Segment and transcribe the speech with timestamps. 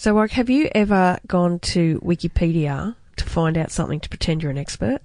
[0.00, 4.50] So, like, have you ever gone to Wikipedia to find out something to pretend you're
[4.50, 5.02] an expert?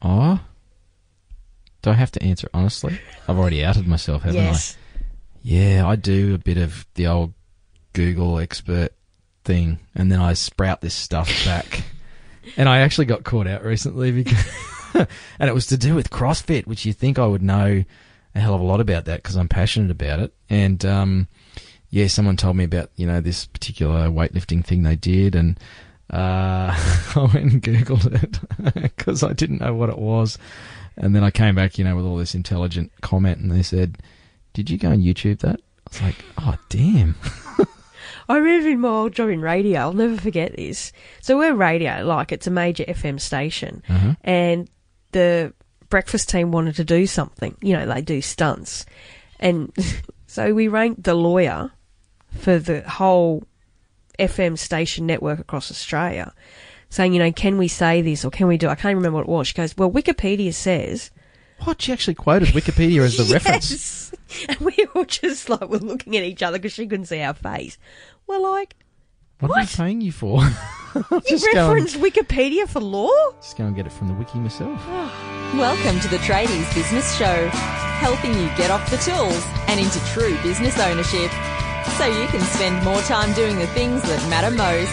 [0.00, 0.38] Oh,
[1.82, 2.96] do I have to answer honestly?
[3.26, 4.56] I've already outed myself, haven't I?
[5.42, 7.32] Yeah, I do a bit of the old
[7.92, 8.92] Google expert
[9.44, 11.82] thing, and then I sprout this stuff back.
[12.56, 14.46] and I actually got caught out recently because,
[14.94, 17.82] and it was to do with CrossFit, which you think I would know
[18.32, 20.32] a hell of a lot about that because I'm passionate about it.
[20.48, 21.26] And um,
[21.94, 25.60] yeah, someone told me about you know this particular weightlifting thing they did, and
[26.10, 26.74] uh,
[27.16, 30.36] I went and googled it because I didn't know what it was.
[30.96, 33.98] And then I came back, you know, with all this intelligent comment, and they said,
[34.54, 37.14] "Did you go on YouTube that?" I was like, "Oh, damn."
[38.28, 40.92] I remember in my old job in radio, I'll never forget this.
[41.20, 44.14] So we're radio, like it's a major FM station, Uh-huh.
[44.24, 44.68] and
[45.12, 45.52] the
[45.90, 47.56] breakfast team wanted to do something.
[47.60, 48.84] You know, they do stunts,
[49.38, 49.72] and
[50.26, 51.70] so we ranked the lawyer
[52.38, 53.44] for the whole
[54.18, 56.32] FM station network across Australia,
[56.88, 58.68] saying, you know, can we say this or can we do?
[58.68, 59.48] I can't remember what it was.
[59.48, 61.10] She goes, well, Wikipedia says.
[61.64, 61.80] What?
[61.80, 63.70] She actually quoted Wikipedia as the reference.
[63.70, 64.10] Yes.
[64.48, 67.34] And we were just like we're looking at each other because she couldn't see our
[67.34, 67.78] face.
[68.26, 68.74] We're like,
[69.38, 70.42] What, am I paying you for?
[70.94, 73.12] you just, and, referenced Wikipedia for law?
[73.36, 74.84] just go and get it from the wiki myself.
[75.54, 77.48] Welcome to the Tradies Business Show,
[78.00, 81.30] helping you get off the tools and into true business ownership
[81.96, 84.92] so you can spend more time doing the things that matter most.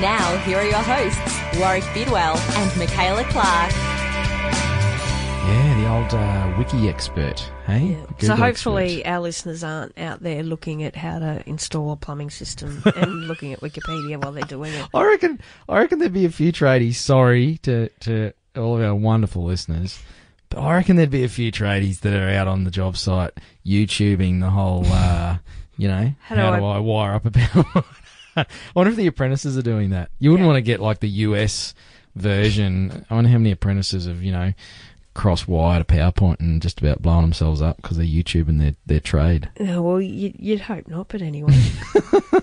[0.00, 3.72] Now, here are your hosts, Warwick Bidwell and Michaela Clark.
[5.48, 7.40] Yeah, the old uh, wiki expert.
[7.66, 7.96] Hey.
[8.20, 9.10] So hopefully expert.
[9.10, 13.52] our listeners aren't out there looking at how to install a plumbing system and looking
[13.54, 14.86] at Wikipedia while they're doing it.
[14.92, 15.40] I reckon.
[15.68, 16.96] I reckon there'd be a few tradies.
[16.96, 19.98] Sorry to to all of our wonderful listeners,
[20.50, 23.32] but I reckon there'd be a few tradies that are out on the job site
[23.66, 24.84] YouTubing the whole.
[24.86, 25.38] Uh,
[25.78, 27.84] you know, How how, do do I- I, wire up a power?
[28.36, 30.10] I wonder if the apprentices are doing that.
[30.18, 30.52] You wouldn't Yeah.
[30.52, 31.74] want to get like the US
[32.14, 33.04] version.
[33.08, 34.52] I wonder how many apprentices have you know
[35.14, 39.00] cross wired a PowerPoint and just about blown themselves up because they're YouTubing their their
[39.00, 39.48] trade.
[39.58, 41.52] Oh, well, you, you'd hope not, but anyway.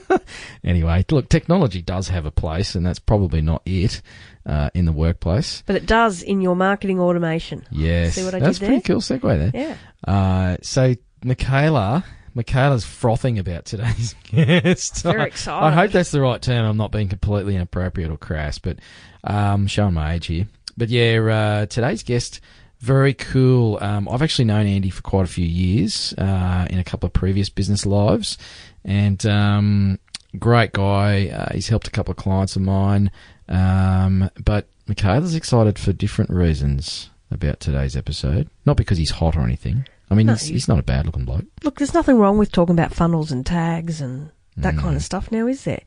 [0.63, 4.01] Anyway, look, technology does have a place, and that's probably not it
[4.45, 5.61] uh, in the workplace.
[5.67, 7.63] but it does in your marketing automation.
[7.69, 9.77] Yes, See what I that's did pretty cool segue there.
[10.07, 10.11] Yeah.
[10.11, 12.03] Uh, so, Michaela,
[12.35, 15.01] Michaela's frothing about today's guest.
[15.03, 15.66] Very I- excited.
[15.66, 16.66] I hope that's the right term.
[16.66, 18.78] I'm not being completely inappropriate or crass, but
[19.23, 20.47] um, showing my age here.
[20.78, 22.41] But yeah, uh, today's guest,
[22.81, 23.79] very cool.
[23.81, 27.13] Um, I've actually known Andy for quite a few years uh, in a couple of
[27.13, 28.38] previous business lives,
[28.84, 29.97] and um,
[30.38, 31.29] great guy.
[31.29, 33.09] Uh, he's helped a couple of clients of mine.
[33.47, 38.50] Um, but Michaela's excited for different reasons about today's episode.
[38.66, 39.88] Not because he's hot or anything.
[40.15, 41.45] I mean, No, he's, he's- not a bad looking bloke.
[41.63, 44.79] Look, there's nothing wrong with talking about funnels and tags and that Mm.
[44.79, 45.81] kind of stuff now, is there?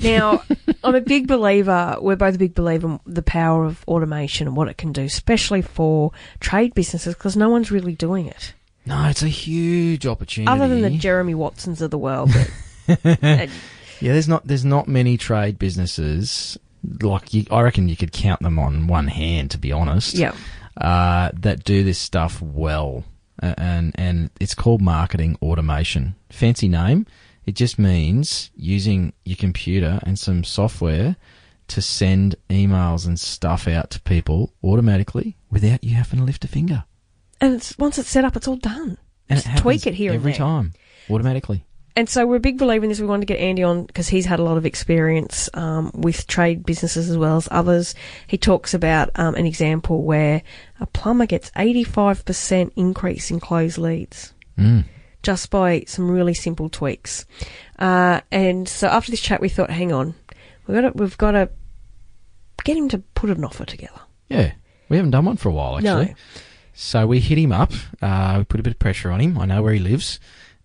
[0.00, 0.42] Now,
[0.84, 4.54] I'm a big believer, we're both a big believer in the power of automation and
[4.56, 8.52] what it can do, especially for trade businesses because no one's really doing it.
[8.86, 10.50] No, it's a huge opportunity.
[10.52, 12.30] Other than the Jeremy Watsons of the world.
[12.86, 13.46] But, yeah,
[14.00, 16.58] there's not there's not many trade businesses
[17.02, 20.14] like you, I reckon you could count them on one hand, to be honest.
[20.14, 20.34] yeah.
[20.78, 23.04] uh, that do this stuff well,
[23.40, 26.14] A- and and it's called marketing automation.
[26.30, 27.06] Fancy name.
[27.46, 31.16] It just means using your computer and some software
[31.68, 36.48] to send emails and stuff out to people automatically without you having to lift a
[36.48, 36.84] finger.
[37.40, 38.98] And it's, once it's set up, it's all done.
[39.28, 40.72] And Just it tweak it here and every time
[41.08, 41.64] automatically.
[41.96, 43.00] And so we're a big believer in this.
[43.00, 46.26] We wanted to get Andy on because he's had a lot of experience um, with
[46.26, 47.94] trade businesses as well as others.
[48.26, 50.42] He talks about um, an example where
[50.78, 54.84] a plumber gets 85% increase in closed leads Mm.
[55.22, 57.24] just by some really simple tweaks.
[57.78, 60.14] Uh, and so after this chat, we thought, hang on,
[60.66, 61.48] we've got to, we've got to
[62.64, 64.00] get him to put an offer together.
[64.28, 64.52] Yeah,
[64.88, 66.06] we haven't done one for a while actually.
[66.06, 66.14] No.
[66.74, 67.72] So we hit him up.
[68.02, 69.38] Uh, we put a bit of pressure on him.
[69.38, 70.20] I know where he lives,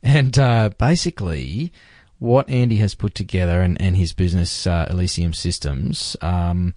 [0.06, 1.74] and uh, basically,
[2.20, 6.74] what Andy has put together and, and his business uh, Elysium Systems, um,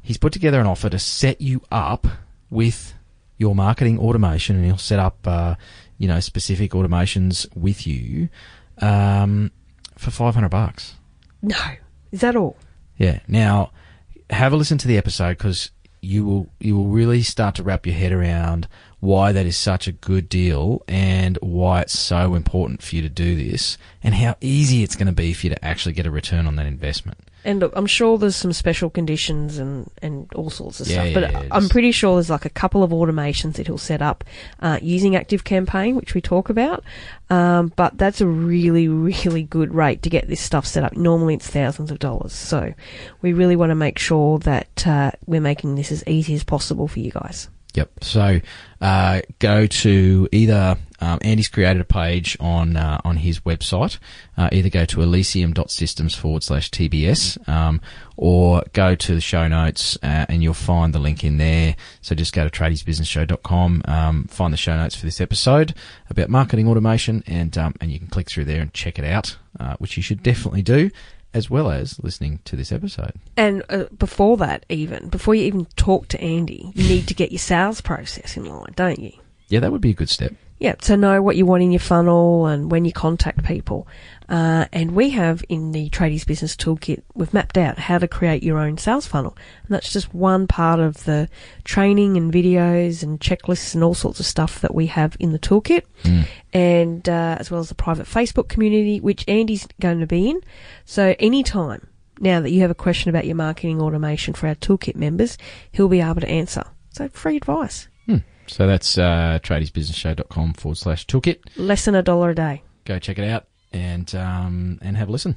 [0.00, 2.06] he's put together an offer to set you up
[2.48, 2.94] with
[3.36, 5.56] your marketing automation, and he'll set up, uh,
[5.98, 8.28] you know, specific automations with you
[8.78, 9.50] um,
[9.98, 10.94] for five hundred bucks.
[11.42, 11.56] No.
[12.12, 12.56] Is that all?
[12.96, 13.20] Yeah.
[13.28, 13.72] Now,
[14.30, 15.70] have a listen to the episode because
[16.02, 18.66] you will you will really start to wrap your head around
[19.00, 23.08] why that is such a good deal and why it's so important for you to
[23.08, 26.10] do this and how easy it's going to be for you to actually get a
[26.10, 27.18] return on that investment.
[27.44, 31.14] And look, I'm sure there's some special conditions and, and all sorts of Yeah, stuff,
[31.14, 34.02] but yeah, yeah, I'm pretty sure there's like a couple of automations that he'll set
[34.02, 34.24] up
[34.60, 36.84] uh, using ActiveCampaign, which we talk about.
[37.30, 40.96] Um, but that's a really, really good rate to get this stuff set up.
[40.96, 42.32] Normally it's thousands of dollars.
[42.32, 42.74] So
[43.22, 46.88] we really want to make sure that uh, we're making this as easy as possible
[46.88, 47.48] for you guys.
[47.74, 48.04] Yep.
[48.04, 48.40] So
[48.80, 53.98] uh, go to either um, Andy's created a page on uh, on his website.
[54.36, 57.80] Uh, either go to elysium.systems forward slash TBS um,
[58.16, 61.76] or go to the show notes uh, and you'll find the link in there.
[62.02, 65.74] So just go to tradiesbusinessshow.com, um, find the show notes for this episode
[66.08, 69.36] about marketing automation, and um, and you can click through there and check it out,
[69.58, 70.90] uh, which you should definitely do,
[71.32, 73.12] as well as listening to this episode.
[73.36, 77.32] And uh, before that, even before you even talk to Andy, you need to get
[77.32, 79.12] your sales process in line, don't you?
[79.48, 80.34] Yeah, that would be a good step.
[80.60, 83.88] Yeah, to know what you want in your funnel and when you contact people.
[84.28, 88.42] Uh, and we have in the Tradies Business Toolkit, we've mapped out how to create
[88.42, 89.34] your own sales funnel.
[89.62, 91.30] And that's just one part of the
[91.64, 95.38] training and videos and checklists and all sorts of stuff that we have in the
[95.38, 95.84] toolkit.
[96.52, 100.42] And uh, as well as the private Facebook community, which Andy's going to be in.
[100.84, 101.88] So anytime
[102.20, 105.38] now that you have a question about your marketing automation for our toolkit members,
[105.72, 106.64] he'll be able to answer.
[106.90, 107.88] So free advice.
[108.50, 111.38] So that's uh, tradiesbusinessshow.com forward slash toolkit.
[111.56, 112.62] Less than a dollar a day.
[112.84, 115.36] go check it out and um, and have a listen.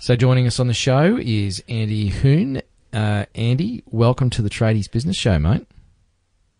[0.00, 2.62] So joining us on the show is Andy Hoon.
[2.92, 5.66] Uh, Andy, welcome to the Tradies Business Show, mate.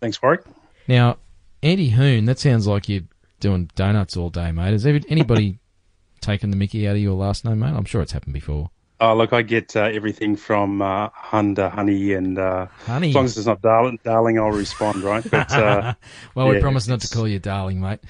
[0.01, 0.45] Thanks, Warwick.
[0.87, 1.17] Now,
[1.63, 3.05] Andy Hoon, that sounds like you're
[3.41, 4.73] doing donuts all day, mate.
[4.73, 5.59] Has anybody
[6.21, 7.73] taken the Mickey out of your last name, mate?
[7.75, 8.71] I'm sure it's happened before.
[9.01, 13.11] Oh, look, I get uh, everything from uh, hun to honey, and uh, Honey.
[13.11, 15.25] as long as it's not darling, darling, I'll respond, right?
[15.31, 15.95] But uh,
[16.35, 18.01] well, we promise not to call you darling, mate.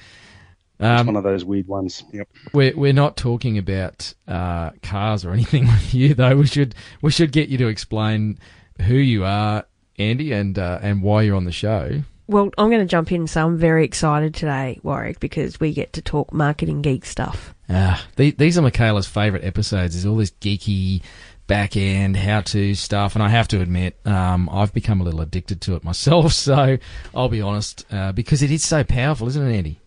[0.79, 2.03] it's Um, one of those weird ones.
[2.11, 2.27] Yep.
[2.53, 6.35] We're we're not talking about uh, cars or anything with you though.
[6.35, 8.39] We should we should get you to explain
[8.81, 9.65] who you are,
[9.99, 12.01] Andy, and uh, and why you're on the show.
[12.27, 15.73] Well, I'm going to jump in and say I'm very excited today, Warwick, because we
[15.73, 17.53] get to talk marketing geek stuff.
[17.69, 19.95] Ah, the, these are Michaela's favourite episodes.
[19.95, 21.03] Is all this geeky
[21.47, 25.21] back end how to stuff, and I have to admit, um, I've become a little
[25.21, 26.33] addicted to it myself.
[26.33, 26.77] So
[27.15, 29.79] I'll be honest, uh, because it is so powerful, isn't it, Andy?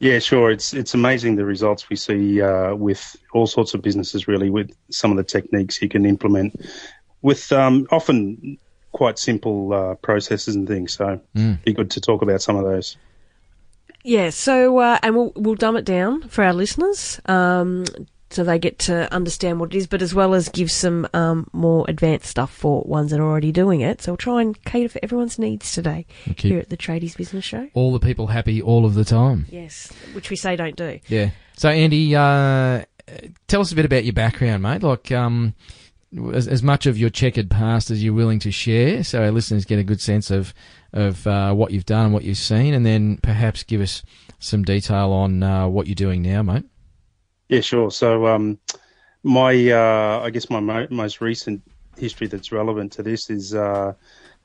[0.00, 0.50] Yeah, sure.
[0.50, 4.28] It's it's amazing the results we see uh, with all sorts of businesses.
[4.28, 6.60] Really, with some of the techniques you can implement
[7.22, 8.58] with um, often
[8.92, 10.92] quite simple uh, processes and things.
[10.92, 11.62] So, Mm.
[11.64, 12.96] be good to talk about some of those.
[14.04, 17.86] Yeah, so, uh, and we'll, we'll dumb it down for our listeners, um,
[18.28, 21.48] so they get to understand what it is, but as well as give some, um,
[21.52, 24.02] more advanced stuff for ones that are already doing it.
[24.02, 26.04] So we'll try and cater for everyone's needs today
[26.36, 27.68] here at the Tradies Business Show.
[27.74, 29.46] all the people happy all of the time.
[29.50, 31.00] Yes, which we say don't do.
[31.06, 31.30] Yeah.
[31.56, 32.84] So, Andy, uh,
[33.46, 34.82] tell us a bit about your background, mate.
[34.82, 35.54] Like, um,
[36.32, 39.64] as, as much of your checkered past as you're willing to share, so our listeners
[39.64, 40.52] get a good sense of
[40.94, 44.02] of uh, what you've done and what you've seen, and then perhaps give us
[44.38, 46.64] some detail on uh, what you're doing now, mate.
[47.48, 47.90] Yeah, sure.
[47.90, 48.58] So, um,
[49.22, 51.62] my uh, I guess my mo- most recent
[51.98, 53.92] history that's relevant to this is uh,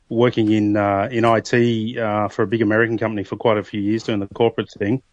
[0.09, 3.79] working in uh, in IT uh, for a big American company for quite a few
[3.79, 5.03] years doing the corporate thing,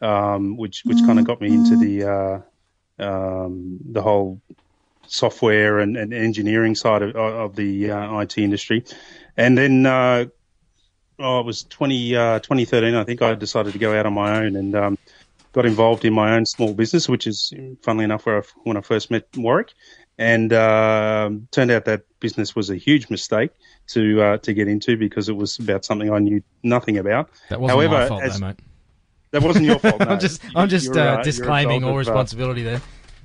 [0.00, 2.04] um, which which kind of got me into the
[3.00, 4.40] uh, um, the whole
[5.06, 8.84] software and, and engineering side of, of the uh, IT industry,
[9.36, 9.86] and then.
[9.86, 10.26] Uh,
[11.18, 14.38] Oh, it was 20, uh, 2013, I think I decided to go out on my
[14.40, 14.98] own and um,
[15.52, 17.52] got involved in my own small business, which is,
[17.82, 19.72] funnily enough, where I, when I first met Warwick.
[20.16, 23.50] And um turned out that business was a huge mistake
[23.88, 27.30] to uh, to get into because it was about something I knew nothing about.
[27.48, 28.60] That wasn't my fault, as- though, mate.
[29.32, 29.98] That wasn't your fault.
[30.04, 30.06] No.
[30.12, 32.80] I'm just, I'm just uh, uh, disclaiming all uh, responsibility there.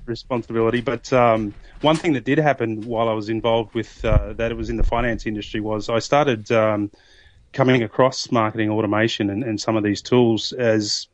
[0.08, 0.81] responsibility.
[0.81, 4.55] But um, one thing that did happen while I was involved with uh, that, it
[4.55, 6.89] was in the finance industry, was I started um,
[7.53, 11.08] coming across marketing automation and, and some of these tools as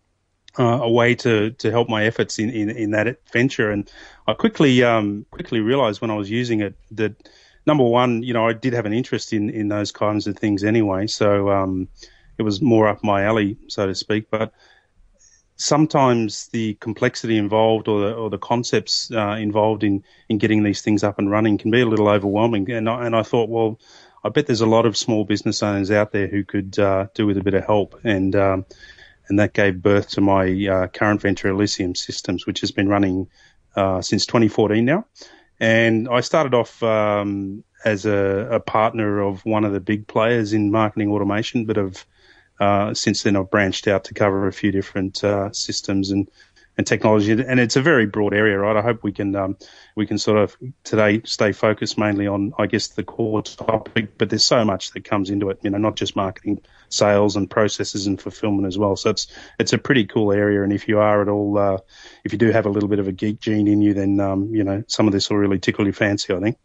[0.57, 3.71] uh, a way to, to help my efforts in, in, in that venture.
[3.71, 3.89] And
[4.27, 7.15] I quickly um, quickly realized when I was using it that
[7.65, 10.63] number one, you know, I did have an interest in, in those kinds of things
[10.63, 11.07] anyway.
[11.07, 11.87] So um,
[12.37, 14.29] it was more up my alley, so to speak.
[14.29, 14.53] But
[15.57, 20.81] sometimes the complexity involved or the, or the concepts uh, involved in, in getting these
[20.81, 22.69] things up and running can be a little overwhelming.
[22.71, 23.79] And I, and I thought, well,
[24.25, 27.27] I bet there's a lot of small business owners out there who could uh, do
[27.27, 27.99] with a bit of help.
[28.03, 28.65] And um,
[29.27, 33.27] and that gave birth to my uh, current venture, Elysium Systems, which has been running
[33.75, 35.05] uh, since 2014 now.
[35.59, 40.53] And I started off um, as a, a partner of one of the big players
[40.53, 42.05] in marketing automation, but have
[42.59, 46.29] uh, since then I've branched out to cover a few different uh, systems and
[46.77, 48.75] and technology, and it's a very broad area, right?
[48.75, 49.57] I hope we can um,
[49.95, 54.29] we can sort of today stay focused mainly on, I guess, the core topic, but
[54.29, 58.07] there's so much that comes into it, you know, not just marketing, sales, and processes
[58.07, 58.95] and fulfillment as well.
[58.95, 59.27] So it's
[59.59, 61.77] it's a pretty cool area, and if you are at all, uh,
[62.23, 64.53] if you do have a little bit of a geek gene in you, then um,
[64.53, 66.57] you know some of this will really tickle your fancy, I think.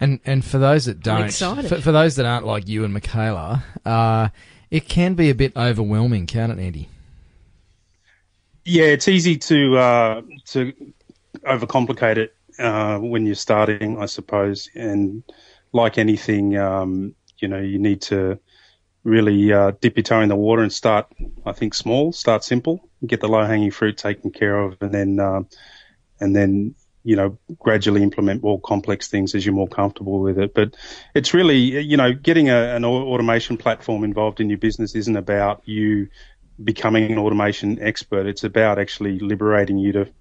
[0.00, 3.64] And and for those that don't, for, for, those that aren't like you and Michaela,
[3.84, 4.28] uh,
[4.70, 6.88] it can be a bit overwhelming, can't it, Andy?
[8.64, 10.72] Yeah, it's easy to uh, to
[11.44, 14.70] overcomplicate it uh, when you're starting, I suppose.
[14.74, 15.22] And
[15.72, 18.38] like anything, um, you know, you need to
[19.04, 21.12] really uh, dip your toe in the water and start.
[21.44, 25.20] I think small, start simple, get the low hanging fruit taken care of, and then
[25.20, 25.42] uh,
[26.20, 30.54] and then you know gradually implement more complex things as you're more comfortable with it.
[30.54, 30.76] But
[31.14, 35.62] it's really you know getting a, an automation platform involved in your business isn't about
[35.66, 36.08] you
[36.62, 38.26] becoming an automation expert.
[38.26, 40.12] It's about actually liberating you to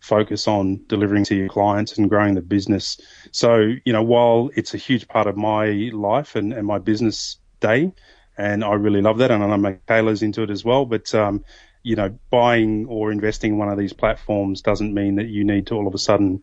[0.00, 3.00] focus on delivering to your clients and growing the business.
[3.32, 7.36] So, you know, while it's a huge part of my life and, and my business
[7.60, 7.92] day,
[8.38, 11.44] and I really love that, and I know Michaela's into it as well, but, um,
[11.82, 15.66] you know, buying or investing in one of these platforms doesn't mean that you need
[15.66, 16.42] to all of a sudden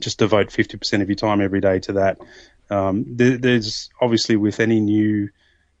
[0.00, 2.18] just devote 50% of your time every day to that.
[2.70, 5.28] Um, there, there's obviously with any new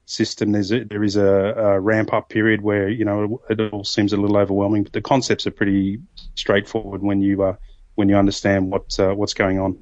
[0.06, 3.84] system, there's a, there is a, a, ramp up period where you know it all
[3.84, 6.00] seems a little overwhelming, but the concepts are pretty
[6.34, 7.56] straightforward when you uh,
[7.94, 9.78] when you understand what uh, what's going on.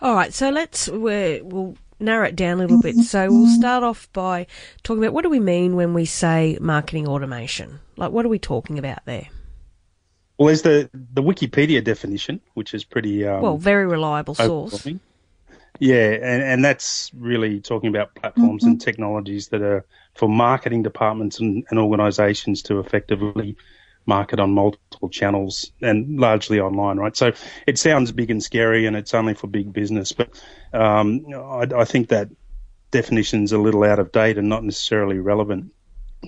[0.00, 2.96] All right, so let's we'll narrow it down a little bit.
[2.96, 4.46] So we'll start off by
[4.82, 7.80] talking about what do we mean when we say marketing automation?
[7.96, 9.28] Like, what are we talking about there?
[10.38, 14.86] Well, there's the the Wikipedia definition, which is pretty um, well, very reliable source.
[15.78, 18.72] Yeah, and, and that's really talking about platforms mm-hmm.
[18.72, 23.56] and technologies that are for marketing departments and, and organizations to effectively
[24.06, 27.16] market on multiple channels and largely online, right?
[27.16, 27.32] So
[27.66, 30.30] it sounds big and scary and it's only for big business, but
[30.72, 32.28] um, I, I, think that
[32.90, 35.72] definition's a little out of date and not necessarily relevant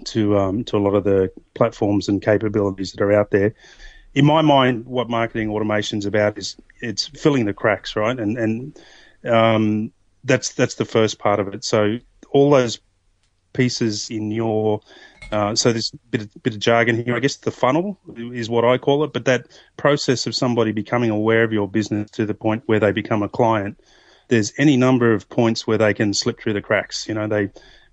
[0.04, 3.54] to um, to a lot of the platforms and capabilities that are out there.
[4.14, 8.18] In my mind, what marketing automation is about is it's filling the cracks, right?
[8.18, 8.78] And and
[9.26, 9.92] um,
[10.24, 11.64] that's that's the first part of it.
[11.64, 11.98] So
[12.30, 12.80] all those
[13.52, 14.80] pieces in your
[15.32, 17.16] uh, so there's a bit of, bit of jargon here.
[17.16, 21.10] I guess the funnel is what I call it, but that process of somebody becoming
[21.10, 23.80] aware of your business to the point where they become a client.
[24.28, 27.08] There's any number of points where they can slip through the cracks.
[27.08, 27.50] You know, they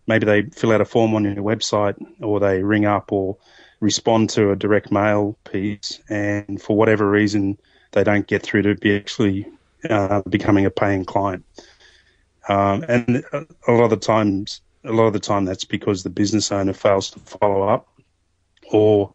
[0.08, 3.38] maybe they fill out a form on your website, or they ring up, or
[3.80, 7.58] respond to a direct mail piece, and for whatever reason
[7.92, 9.48] they don't get through to be actually
[9.90, 11.46] uh, becoming a paying client.
[12.50, 16.10] Um, and a lot of the times, a lot of the time, that's because the
[16.10, 17.88] business owner fails to follow up,
[18.72, 19.14] or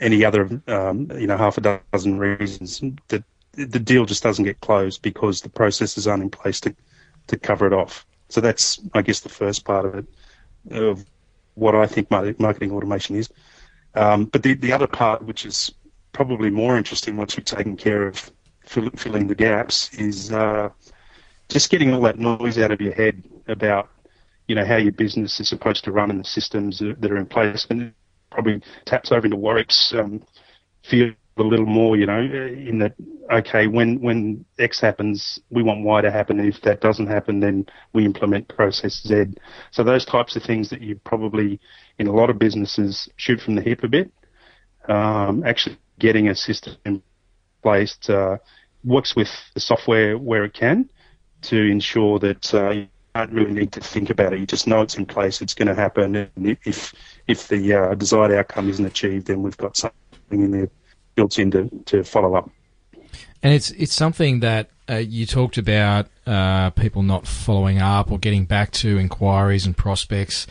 [0.00, 4.60] any other, um, you know, half a dozen reasons that the deal just doesn't get
[4.60, 6.74] closed because the processes aren't in place to
[7.26, 8.06] to cover it off.
[8.28, 10.06] So that's, I guess, the first part of it
[10.70, 11.04] of
[11.54, 13.28] what I think marketing automation is.
[13.94, 15.72] Um, but the the other part, which is
[16.12, 18.30] probably more interesting once we've taken care of
[18.68, 20.68] fill, filling the gaps is uh,
[21.48, 23.88] just getting all that noise out of your head about
[24.46, 27.26] you know how your business is supposed to run and the systems that are in
[27.26, 27.92] place, and
[28.30, 30.22] probably taps over into Warwick's um,
[30.82, 31.96] field a little more.
[31.96, 32.94] You know, in that
[33.30, 36.40] okay, when when X happens, we want Y to happen.
[36.40, 39.34] If that doesn't happen, then we implement process Z.
[39.70, 41.60] So those types of things that you probably
[41.98, 44.10] in a lot of businesses shoot from the hip a bit.
[44.88, 47.02] Um, actually, getting a system
[47.58, 48.40] in place to
[48.84, 50.88] works with the software where it can
[51.42, 54.40] to ensure that uh, you don't really need to think about it.
[54.40, 56.94] You just know it's in place, it's going to happen, and if
[57.26, 59.94] if the uh, desired outcome isn't achieved, then we've got something
[60.30, 60.70] in there
[61.14, 62.50] built in to, to follow up.
[63.42, 68.18] And it's it's something that uh, you talked about uh, people not following up or
[68.18, 70.46] getting back to inquiries and prospects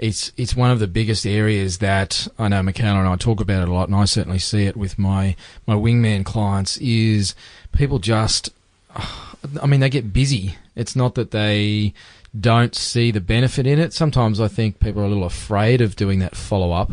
[0.00, 3.62] it's it's one of the biggest areas that I know Michaela and I talk about
[3.62, 6.78] it a lot, and I certainly see it with my my wingman clients.
[6.78, 7.34] Is
[7.72, 8.48] people just,
[9.60, 10.56] I mean, they get busy.
[10.74, 11.92] It's not that they
[12.38, 13.92] don't see the benefit in it.
[13.92, 16.92] Sometimes I think people are a little afraid of doing that follow up.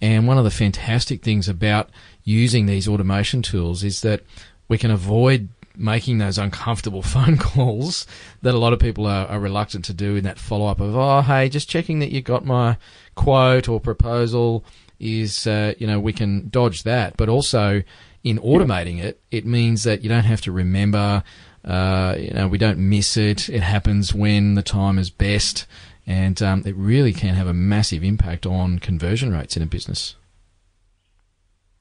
[0.00, 1.90] And one of the fantastic things about
[2.24, 4.22] using these automation tools is that
[4.68, 5.48] we can avoid
[5.78, 8.06] making those uncomfortable phone calls
[8.42, 10.96] that a lot of people are, are reluctant to do in that follow up of,
[10.96, 12.76] oh, hey, just checking that you got my
[13.14, 14.64] quote or proposal
[14.98, 17.16] is, uh, you know, we can dodge that.
[17.16, 17.82] But also
[18.24, 21.22] in automating it, it means that you don't have to remember,
[21.64, 23.48] uh, you know, we don't miss it.
[23.48, 25.66] It happens when the time is best.
[26.06, 30.14] And um, it really can have a massive impact on conversion rates in a business.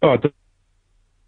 [0.01, 0.17] Oh,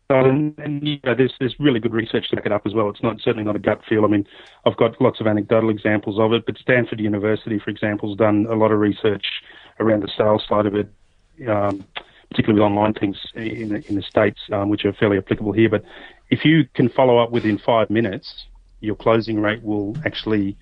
[0.10, 2.90] and, and you know, there's there's really good research to back it up as well.
[2.90, 4.06] It's not certainly not a gut feel.
[4.06, 4.26] I mean,
[4.66, 8.48] I've got lots of anecdotal examples of it, but Stanford University, for example, has done
[8.50, 9.26] a lot of research
[9.80, 10.90] around the sales side of it,
[11.48, 11.86] um,
[12.30, 15.70] particularly with online things in the, in the states, um, which are fairly applicable here.
[15.70, 15.84] But
[16.30, 18.46] if you can follow up within five minutes,
[18.80, 20.58] your closing rate will actually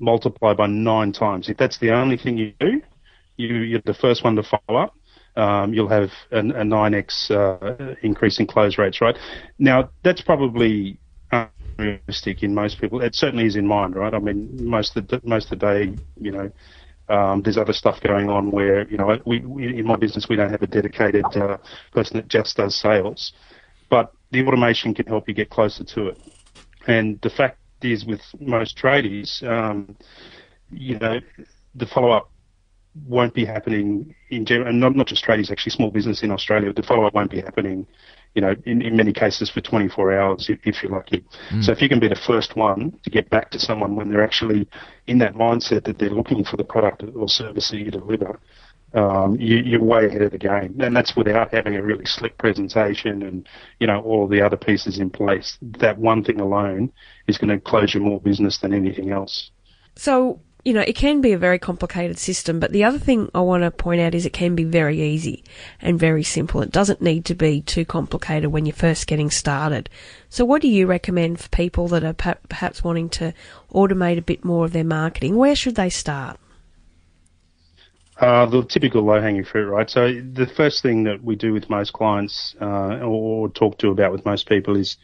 [0.00, 1.50] multiply by nine times.
[1.50, 2.80] If that's the only thing you do,
[3.36, 4.94] you, you're the first one to follow up
[5.38, 9.16] um, you'll have an, a 9x uh, increase in close rates, right?
[9.58, 10.98] Now, that's probably
[11.32, 13.00] unrealistic in most people.
[13.00, 14.12] It certainly is in mine, right?
[14.12, 16.50] I mean, most of the, most of the day, you know,
[17.08, 20.36] um, there's other stuff going on where, you know, we, we in my business, we
[20.36, 21.56] don't have a dedicated uh,
[21.92, 23.32] person that just does sales.
[23.88, 26.20] But the automation can help you get closer to it.
[26.86, 29.96] And the fact is with most tradies, um,
[30.70, 31.20] you know,
[31.74, 32.30] the follow-up
[33.06, 36.72] won't be happening in general, and not, not just tradies, actually small business in Australia.
[36.72, 37.86] The follow up won't be happening,
[38.34, 41.24] you know, in, in many cases for 24 hours if, if you're lucky.
[41.50, 41.64] Mm.
[41.64, 44.24] So if you can be the first one to get back to someone when they're
[44.24, 44.68] actually
[45.06, 48.40] in that mindset that they're looking for the product or service that you deliver,
[48.94, 52.38] um, you, are way ahead of the game, and that's without having a really slick
[52.38, 53.46] presentation and
[53.80, 55.58] you know all the other pieces in place.
[55.60, 56.90] That one thing alone
[57.26, 59.50] is going to close you more business than anything else.
[59.94, 63.40] So you know, it can be a very complicated system, but the other thing I
[63.40, 65.42] want to point out is it can be very easy
[65.80, 66.60] and very simple.
[66.60, 69.88] It doesn't need to be too complicated when you're first getting started.
[70.28, 73.32] So what do you recommend for people that are perhaps wanting to
[73.72, 75.36] automate a bit more of their marketing?
[75.36, 76.38] Where should they start?
[78.18, 79.88] Uh, the typical low-hanging fruit, right?
[79.88, 84.12] So the first thing that we do with most clients, uh, or talk to about
[84.12, 84.98] with most people is,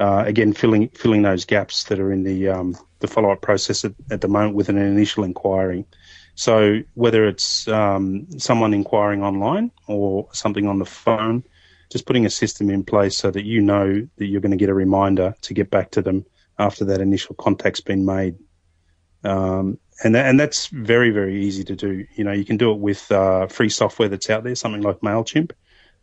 [0.00, 3.84] uh, again, filling filling those gaps that are in the um, the follow up process
[3.84, 5.84] at, at, the moment with an initial inquiry.
[6.34, 11.44] So whether it's um, someone inquiring online or something on the phone,
[11.90, 14.70] just putting a system in place so that you know that you're going to get
[14.70, 16.24] a reminder to get back to them
[16.58, 18.36] after that initial contact's been made.
[19.22, 22.06] Um, and and that's very very easy to do.
[22.14, 25.00] You know, you can do it with uh, free software that's out there, something like
[25.00, 25.52] Mailchimp,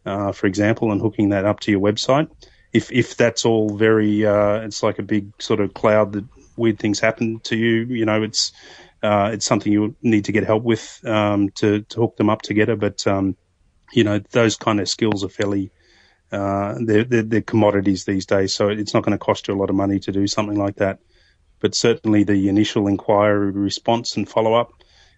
[0.05, 2.29] uh, for example, and hooking that up to your website.
[2.77, 6.79] If if that's all very, uh, it's like a big sort of cloud that weird
[6.79, 8.51] things happen to you, you know, it's
[9.01, 12.41] uh, it's something you need to get help with um, to to hook them up
[12.41, 12.75] together.
[12.75, 13.35] But um,
[13.91, 15.71] you know, those kind of skills are fairly
[16.31, 19.59] uh, they're, they're, they're, commodities these days, so it's not going to cost you a
[19.59, 20.99] lot of money to do something like that.
[21.59, 24.71] But certainly, the initial inquiry response and follow up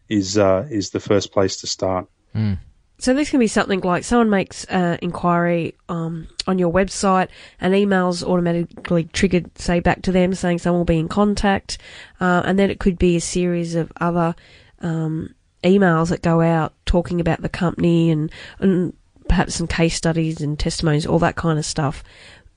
[0.08, 2.08] is uh, is the first place to start.
[2.36, 2.60] Mm.
[3.00, 7.30] So this can be something like someone makes an uh, inquiry um, on your website,
[7.62, 11.78] and emails automatically triggered, say, back to them saying someone will be in contact,
[12.20, 14.36] uh, and then it could be a series of other
[14.82, 15.34] um,
[15.64, 18.94] emails that go out talking about the company and and
[19.30, 22.04] perhaps some case studies and testimonies, all that kind of stuff,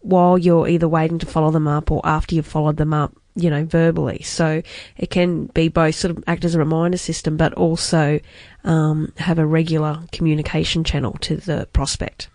[0.01, 3.51] while you're either waiting to follow them up or after you've followed them up you
[3.51, 4.23] know, verbally.
[4.23, 4.63] So
[4.97, 8.21] it can be both sort of act as a reminder system, but also
[8.65, 12.29] um, have a regular communication channel to the prospect.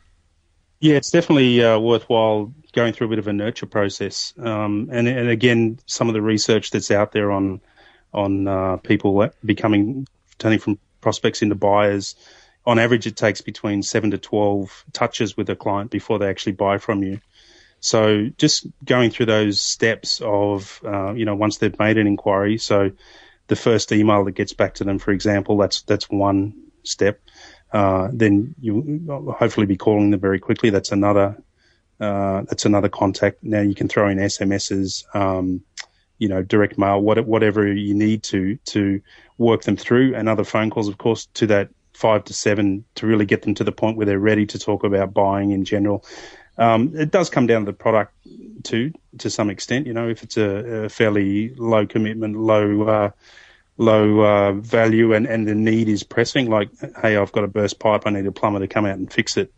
[0.79, 4.33] Yeah, it's definitely uh, worthwhile going through a bit of a nurture process.
[4.37, 7.61] Um, and, and again, some of the research that's out there on
[8.13, 10.07] on uh, people becoming
[10.37, 12.15] turning from prospects into buyers.
[12.65, 16.53] On average, it takes between seven to twelve touches with a client before they actually
[16.53, 17.19] buy from you.
[17.87, 22.57] So just going through those steps of, uh, you know, once they've made an inquiry.
[22.57, 22.91] So
[23.47, 27.21] the first email that gets back to them, for example, that's that's one step.
[27.71, 29.05] Uh, then you
[29.39, 30.69] hopefully be calling them very quickly.
[30.69, 31.41] That's another
[31.97, 33.41] uh, that's another contact.
[33.41, 35.61] Now you can throw in SMSs, um,
[36.17, 38.99] you know, direct mail, whatever you need to to
[39.37, 43.07] work them through, and other phone calls, of course, to that five to seven to
[43.07, 46.03] really get them to the point where they're ready to talk about buying in general.
[46.57, 48.13] Um, it does come down to the product
[48.63, 49.87] too, to some extent.
[49.87, 53.11] You know, if it's a, a fairly low commitment, low uh,
[53.77, 56.69] low uh, value, and, and the need is pressing, like,
[57.01, 59.37] hey, I've got a burst pipe, I need a plumber to come out and fix
[59.37, 59.53] it.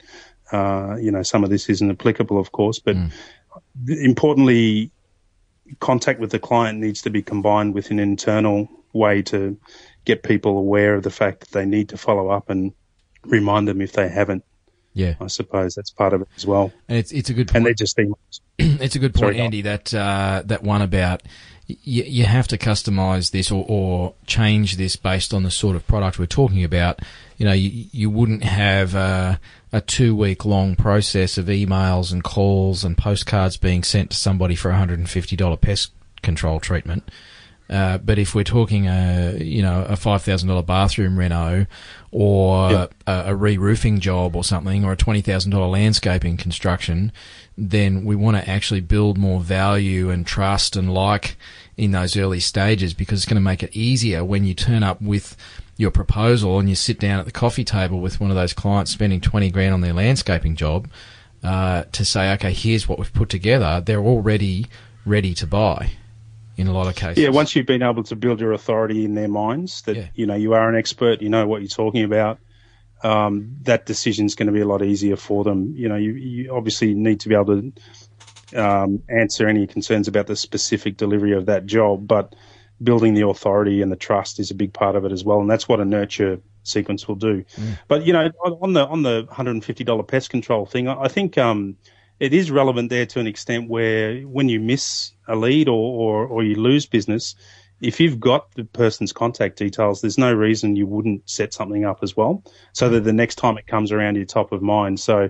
[0.52, 3.12] Uh, you know, some of this isn't applicable, of course, but mm.
[3.88, 4.92] importantly,
[5.80, 9.58] contact with the client needs to be combined with an internal way to
[10.06, 12.74] get people aware of the fact that they need to follow up and
[13.24, 14.44] remind them if they haven't.
[15.00, 16.74] Yeah, I suppose that's part of it as well.
[16.90, 17.58] And it's it's a good point.
[17.58, 17.98] And they're just
[18.60, 19.62] it's a good point, Sorry, Andy.
[19.62, 21.24] That uh, that one about
[21.70, 25.88] you, you have to customize this or, or change this based on the sort of
[25.88, 27.00] product we're talking about.
[27.38, 29.40] You know, you, you wouldn't have a,
[29.72, 34.56] a two week long process of emails and calls and postcards being sent to somebody
[34.56, 37.10] for a $150 pest control treatment.
[37.70, 41.68] Uh, but if we're talking a you know a five thousand dollar bathroom reno,
[42.12, 42.94] or Yep.
[43.08, 47.12] a, a re-roofing job or something, or a twenty thousand dollar landscaping construction,
[47.58, 51.38] then we want to actually build more value and trust and like
[51.78, 55.02] in those early stages because it's going to make it easier when you turn up
[55.02, 55.38] with
[55.78, 58.92] your proposal and you sit down at the coffee table with one of those clients
[58.92, 60.90] spending 20 grand on their landscaping job
[61.42, 63.82] uh, to say, okay, here's what we've put together.
[63.86, 64.66] They're already
[65.06, 65.92] ready to buy
[66.60, 67.24] in a lot of cases.
[67.24, 70.08] Yeah, once you've been able to build your authority in their minds that Yeah.
[70.14, 72.40] you know you are an expert, you know what you're talking about,
[73.04, 75.74] um, that decision's going to be a lot easier for them.
[75.76, 77.74] You know, you, you obviously need to be able to
[78.62, 82.36] um, answer any concerns about the specific delivery of that job, but
[82.82, 85.50] building the authority and the trust is a big part of it as well, and
[85.50, 87.46] that's what a nurture sequence will do.
[87.88, 90.88] But you know, on on the on the hundred and fifty dollar pest control thing,
[90.88, 91.78] I I think um,
[92.20, 96.28] it is relevant there to an extent where when you miss a lead or, or,
[96.28, 97.36] or you lose business,
[97.82, 102.00] if you've got the person's contact details, there's no reason you wouldn't set something up
[102.02, 105.00] as well, so that the next time it comes around, you're top of mind.
[105.00, 105.30] So,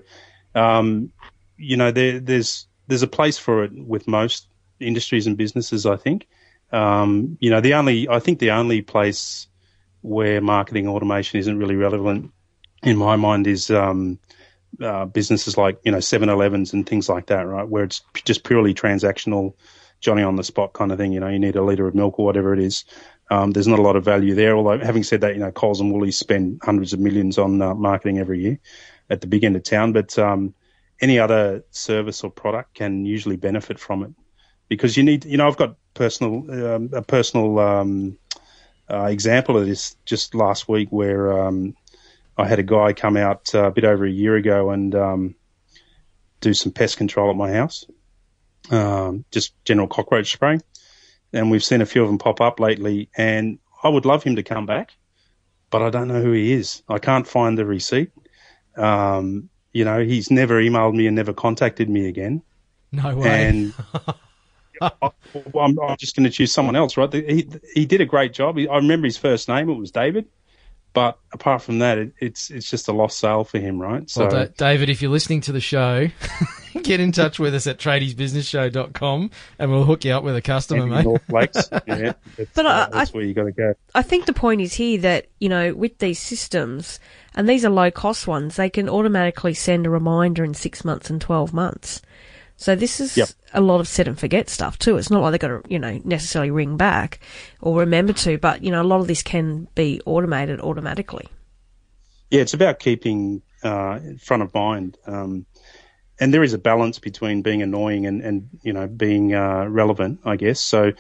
[0.56, 1.12] um,
[1.58, 4.48] you know, there, there's there's a place for it with most
[4.80, 5.86] industries and businesses.
[5.86, 6.28] I think,
[6.72, 9.48] um, you know, the only I think the only place
[10.02, 12.32] where marketing automation isn't really relevant
[12.84, 14.18] in my mind is um,
[14.82, 17.68] uh, businesses like you know 7-Elevens and things like that, right?
[17.68, 19.54] Where it's just purely transactional,
[20.00, 21.12] Johnny on the spot kind of thing.
[21.12, 22.86] You know, you need a liter of milk or whatever it is.
[23.32, 24.56] Um, there's not a lot of value there.
[24.56, 27.76] Although having said that, you know, Coles and Woolies spend hundreds of millions on uh,
[27.76, 28.60] marketing every year
[29.10, 30.54] at the big end of town, but um,
[31.02, 34.12] any other service or product can usually benefit from it
[34.68, 35.26] because you need.
[35.26, 38.18] You know, I've got personal um, a personal um,
[38.90, 41.76] uh, example of this just last week where um,
[42.38, 45.36] I had a guy come out uh, a bit over a year ago and um,
[46.42, 47.86] do some pest control at my house,
[48.70, 50.62] um, just general cockroach spraying.
[51.34, 54.36] And we've seen a few of them pop up lately, and I would love him
[54.36, 54.96] to come back,
[55.70, 56.82] but I don't know who he is.
[56.90, 58.12] I can't find the receipt.
[58.76, 62.42] Um, you know, he's never emailed me and never contacted me again.
[62.92, 63.48] no way.
[63.48, 63.74] And
[64.82, 64.92] I,
[65.60, 67.14] I'm, I'm just going to choose someone else, right?
[67.14, 68.58] He he did a great job.
[68.58, 70.26] He, I remember his first name; it was David.
[70.94, 74.10] But apart from that, it, it's it's just a lost sale for him, right?
[74.10, 76.08] So Well, Da- David, if you're listening to the show,
[76.84, 80.84] get in touch with us at tradiesbusinessshow.com and we'll hook you up with a customer,
[80.84, 81.06] Andy mate.
[81.06, 83.74] North Lakes, yeah, that's, But uh, I- that's where you got to go.
[83.94, 87.00] I think the point is here that, you know, with these systems,
[87.36, 91.10] and these are low cost ones, they can automatically send a reminder in six months
[91.10, 92.02] and 12 months.
[92.60, 93.30] So this is Yep.
[93.54, 94.98] a lot of set and forget stuff too.
[94.98, 97.20] It's not like they've got to, you know, necessarily ring back
[97.62, 101.28] or remember to, but, you know, a lot of this can be automated automatically.
[102.30, 104.98] Yeah, it's about keeping uh, front of mind.
[105.08, 105.46] Um,
[106.20, 110.20] and there is a balance between being annoying and, and you know being uh, relevant,
[110.26, 110.60] I guess.
[110.60, 110.92] So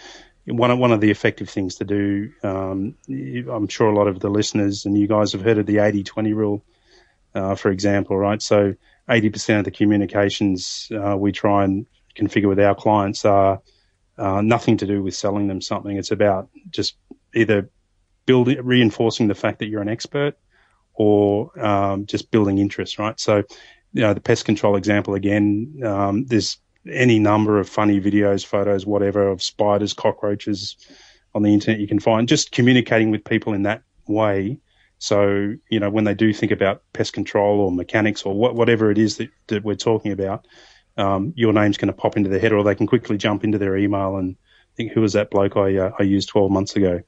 [0.45, 4.21] one of one of the effective things to do, um, I'm sure a lot of
[4.21, 6.63] the listeners and you guys have heard of the 80-20 rule,
[7.35, 8.41] uh, for example, right?
[8.41, 8.75] So
[9.09, 13.61] 80% of the communications uh, we try and configure with our clients are
[14.17, 15.97] uh, nothing to do with selling them something.
[15.97, 16.95] It's about just
[17.33, 17.69] either
[18.25, 20.35] building, reinforcing the fact that you're an expert
[20.93, 23.19] or um, just building interest, right?
[23.19, 23.37] So,
[23.93, 26.57] you know, the pest control example again, um, there's
[26.91, 30.75] any number of funny videos, photos, whatever, of spiders, cockroaches
[31.33, 32.27] on the internet you can find.
[32.27, 34.59] Just communicating with people in that way.
[34.99, 38.91] So, you know, when they do think about pest control or mechanics or what, whatever
[38.91, 40.45] it is that, that we're talking about,
[40.97, 43.57] um, your name's going to pop into their head or they can quickly jump into
[43.57, 44.35] their email and
[44.79, 47.01] think, who was that bloke I, uh, I used 12 months ago?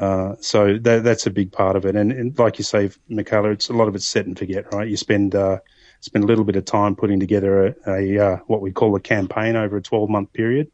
[0.00, 1.94] Uh, so that, that's a big part of it.
[1.94, 4.88] And, and like you say, Michaela, it's a lot of it's set and forget, right?
[4.88, 5.58] You spend, uh,
[6.00, 9.00] spend a little bit of time putting together a, a uh, what we call a
[9.00, 10.70] campaign over a 12 month period.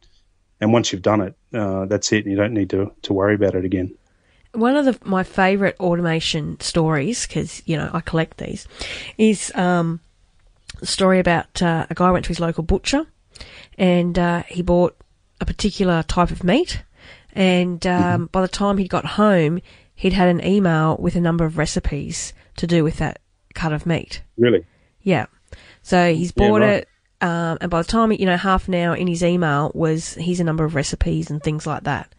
[0.61, 2.27] And once you've done it, uh, that's it.
[2.27, 3.97] You don't need to, to worry about it again.
[4.53, 8.67] One of the, my favourite automation stories, because, you know, I collect these,
[9.17, 10.01] is um,
[10.83, 13.07] a story about uh, a guy went to his local butcher
[13.79, 14.97] and uh, he bought
[15.41, 16.83] a particular type of meat.
[17.33, 19.61] And um, by the time he'd got home,
[19.95, 23.21] he'd had an email with a number of recipes to do with that
[23.55, 24.23] cut of meat.
[24.37, 24.67] Really?
[25.03, 25.27] Yeah.
[25.83, 26.71] So he's Yeah, bought right.
[26.71, 26.89] it,
[27.21, 30.41] um, and by the time, you know, half an hour in his email was here's
[30.41, 32.13] a number of recipes and things like that.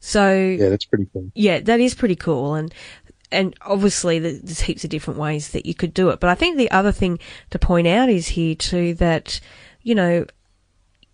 [0.00, 1.30] So Yeah, that's pretty cool.
[1.34, 2.74] yeah, that is pretty cool, and
[3.32, 6.18] and obviously there's heaps of different ways that you could do it.
[6.18, 7.18] But I think the other thing
[7.50, 9.40] to point out is here too that
[9.82, 10.26] you know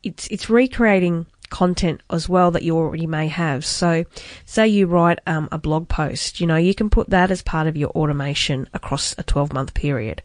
[0.03, 3.65] it's it's recreating content as well that you already may have.
[3.65, 4.05] So,
[4.45, 7.67] say you write um, a blog post, you know, you can put that as part
[7.67, 10.23] of your automation across a 12 month period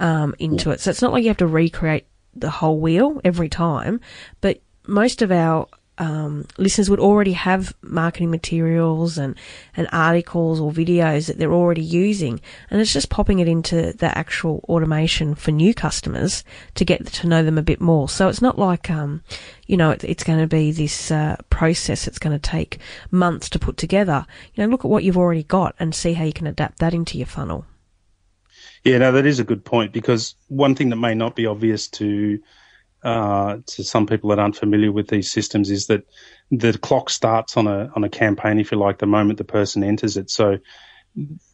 [0.00, 0.80] um, into it.
[0.80, 4.00] So it's not like you have to recreate the whole wheel every time,
[4.40, 5.66] but most of our
[5.98, 9.36] um, listeners would already have marketing materials and,
[9.76, 14.16] and articles or videos that they're already using, and it's just popping it into the
[14.16, 18.08] actual automation for new customers to get to know them a bit more.
[18.08, 19.22] So it's not like, um,
[19.66, 22.78] you know, it, it's going to be this uh, process that's going to take
[23.10, 24.26] months to put together.
[24.54, 26.94] You know, look at what you've already got and see how you can adapt that
[26.94, 27.66] into your funnel.
[28.84, 31.86] Yeah, no, that is a good point because one thing that may not be obvious
[31.88, 32.40] to
[33.02, 36.04] uh, to some people that aren't familiar with these systems is that
[36.50, 39.82] the clock starts on a on a campaign, if you like, the moment the person
[39.82, 40.30] enters it.
[40.30, 40.58] So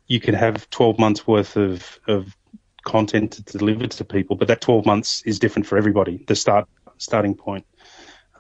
[0.07, 2.37] you could have 12 months worth of of
[2.85, 6.25] content to deliver to people, but that 12 months is different for everybody.
[6.27, 7.67] The start starting point.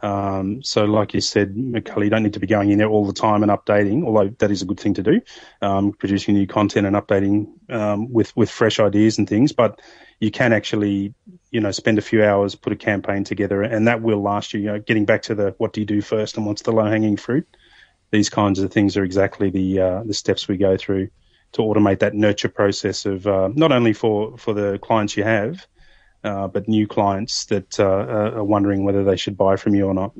[0.03, 3.07] Um, so, like you said, Michaela, you don't need to be going in there all
[3.07, 5.21] the time and updating, although that is a good thing to do,
[5.63, 9.53] um, producing new content and updating um, with with fresh ideas and things.
[9.53, 9.81] But
[10.21, 11.15] you can actually,
[11.51, 14.61] you know, spend a few hours, put a campaign together, and that will last you.
[14.61, 16.87] You know, getting back to the what do you do first and what's the low
[16.87, 17.47] hanging fruit.
[18.11, 21.09] These kinds of things are exactly the uh, the steps we go through
[21.53, 25.67] to automate that nurture process of uh, not only for for the clients you have
[26.25, 27.85] uh, but new clients that uh,
[28.37, 30.13] are wondering whether they should buy from you or not.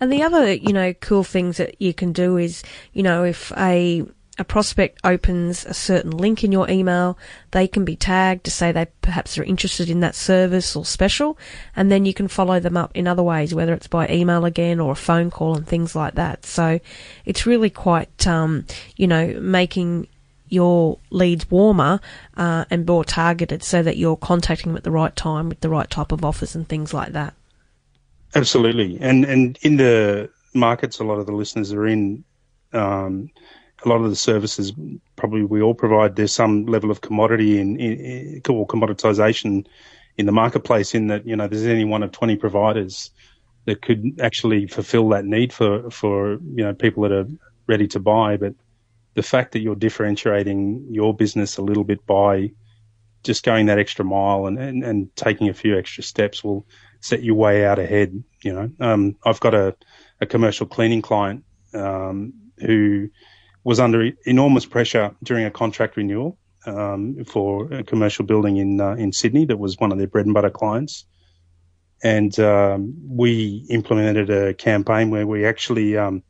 [0.00, 3.52] And the other, you know, cool things that you can do is, you know, if
[3.56, 4.04] a
[4.38, 7.18] a prospect opens a certain link in your email,
[7.50, 11.38] they can be tagged to say they perhaps are interested in that service or special,
[11.76, 14.80] and then you can follow them up in other ways, whether it's by email again
[14.80, 16.46] or a phone call and things like that.
[16.46, 16.80] So
[17.26, 18.64] it's really quite, um,
[18.96, 20.08] you know, making
[20.52, 22.00] your leads warmer
[22.36, 25.68] uh, and more targeted so that you're contacting them at the right time with the
[25.68, 27.34] right type of offers and things like that.
[28.34, 28.98] Absolutely.
[29.00, 32.24] And, and in the markets a lot of the listeners are in,
[32.72, 33.30] um,
[33.84, 34.72] a lot of the services
[35.16, 39.66] probably we all provide, there's some level of commodity in, in, or commoditization
[40.18, 43.10] in the marketplace in that, you know, there's any one of 20 providers
[43.64, 47.26] that could actually fulfill that need for, for, you know, people that are
[47.66, 48.36] ready to buy.
[48.36, 48.54] But
[49.14, 52.52] the fact that you're differentiating your business a little bit by
[53.22, 56.66] just going that extra mile and, and, and taking a few extra steps will
[57.00, 58.22] set you way out ahead.
[58.42, 59.76] You know, um, I've got a,
[60.20, 61.44] a commercial cleaning client
[61.74, 63.10] um, who
[63.64, 68.94] was under enormous pressure during a contract renewal um, for a commercial building in uh,
[68.94, 71.04] in Sydney that was one of their bread and butter clients.
[72.04, 76.24] And um, we implemented a campaign where we actually um,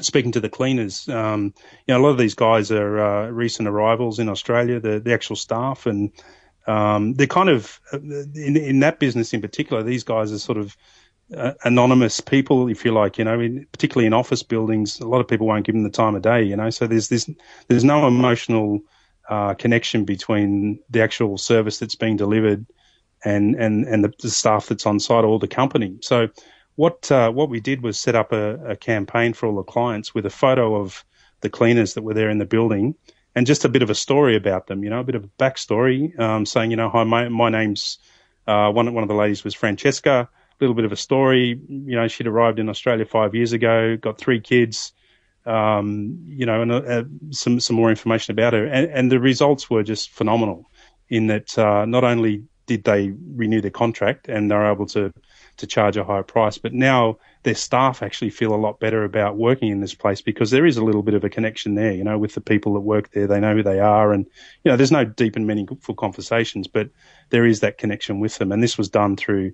[0.00, 1.54] speaking to the cleaners, um,
[1.86, 5.12] you know, a lot of these guys are uh, recent arrivals in Australia, the, the
[5.12, 6.10] actual staff, and
[6.66, 9.82] um, they're kind of in, in that business in particular.
[9.82, 10.76] These guys are sort of
[11.36, 15.00] uh, anonymous people, if you like, you know, in, particularly in office buildings.
[15.00, 16.70] A lot of people won't give them the time of day, you know.
[16.70, 17.28] So there's this,
[17.68, 18.80] there's no emotional
[19.28, 22.66] uh, connection between the actual service that's being delivered
[23.24, 25.96] and and and the, the staff that's on site or the company.
[26.02, 26.28] So
[26.76, 30.14] what uh, what we did was set up a, a, campaign for all the clients
[30.14, 31.04] with a photo of
[31.40, 32.94] the cleaners that were there in the building
[33.34, 34.84] and just a bit of a story about them.
[34.84, 37.98] You know, a bit of a backstory, um, saying, you know, hi, my my name's
[38.46, 40.28] uh, one one of the ladies was Francesca.
[40.30, 41.60] A little bit of a story.
[41.68, 44.92] You know, she'd arrived in Australia five years ago, got three kids.
[45.46, 49.68] Um, you know, and uh, some some more information about her, and, and the results
[49.68, 50.70] were just phenomenal.
[51.10, 55.12] In that, uh, not only did they renew their contract and they're able to
[55.56, 56.58] to charge a higher price.
[56.58, 60.50] But now their staff actually feel a lot better about working in this place because
[60.50, 62.80] there is a little bit of a connection there, you know, with the people that
[62.80, 63.26] work there.
[63.26, 64.12] They know who they are.
[64.12, 64.26] And,
[64.64, 66.90] you know, there's no deep and meaningful conversations, but
[67.30, 68.52] there is that connection with them.
[68.52, 69.52] And this was done through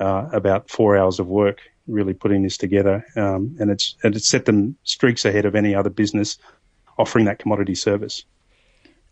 [0.00, 3.04] uh, about four hours of work, really putting this together.
[3.16, 6.38] Um, and it's, and it's set them streaks ahead of any other business
[6.98, 8.24] offering that commodity service.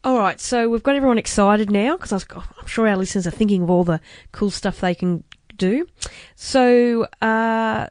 [0.04, 3.62] All right, so we've got everyone excited now because I'm sure our listeners are thinking
[3.62, 5.24] of all the cool stuff they can
[5.56, 5.86] do.
[6.34, 7.88] So, uh,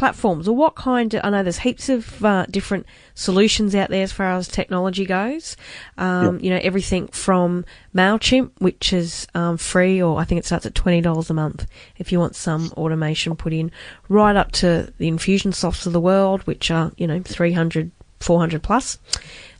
[0.00, 4.02] platforms or what kind of, I know there's heaps of uh, different solutions out there
[4.02, 5.58] as far as technology goes.
[5.98, 6.42] Um, yep.
[6.42, 10.72] You know, everything from MailChimp, which is um, free, or I think it starts at
[10.72, 11.66] $20 a month
[11.98, 13.70] if you want some automation put in,
[14.08, 18.98] right up to the Infusionsofts of the world, which are, you know, 300, 400 plus.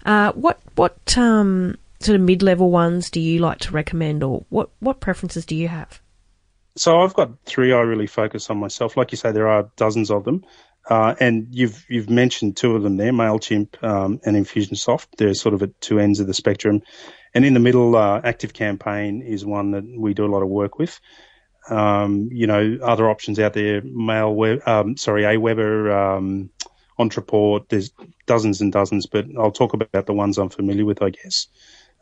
[0.06, 4.70] Uh, what, what, um, sort of mid-level ones do you like to recommend or what,
[4.78, 6.00] what preferences do you have?
[6.76, 8.96] So I've got three I really focus on myself.
[8.96, 10.44] Like you say, there are dozens of them.
[10.88, 15.08] Uh, and you've you've mentioned two of them there, Mailchimp um, and Infusionsoft.
[15.18, 16.82] They're sort of at two ends of the spectrum,
[17.34, 20.78] and in the middle, uh, ActiveCampaign is one that we do a lot of work
[20.78, 20.98] with.
[21.68, 26.50] Um, you know, other options out there, Mail Web, um, sorry, Aweber, um,
[26.98, 27.68] Ontraport.
[27.68, 27.92] There's
[28.26, 31.46] dozens and dozens, but I'll talk about the ones I'm familiar with, I guess.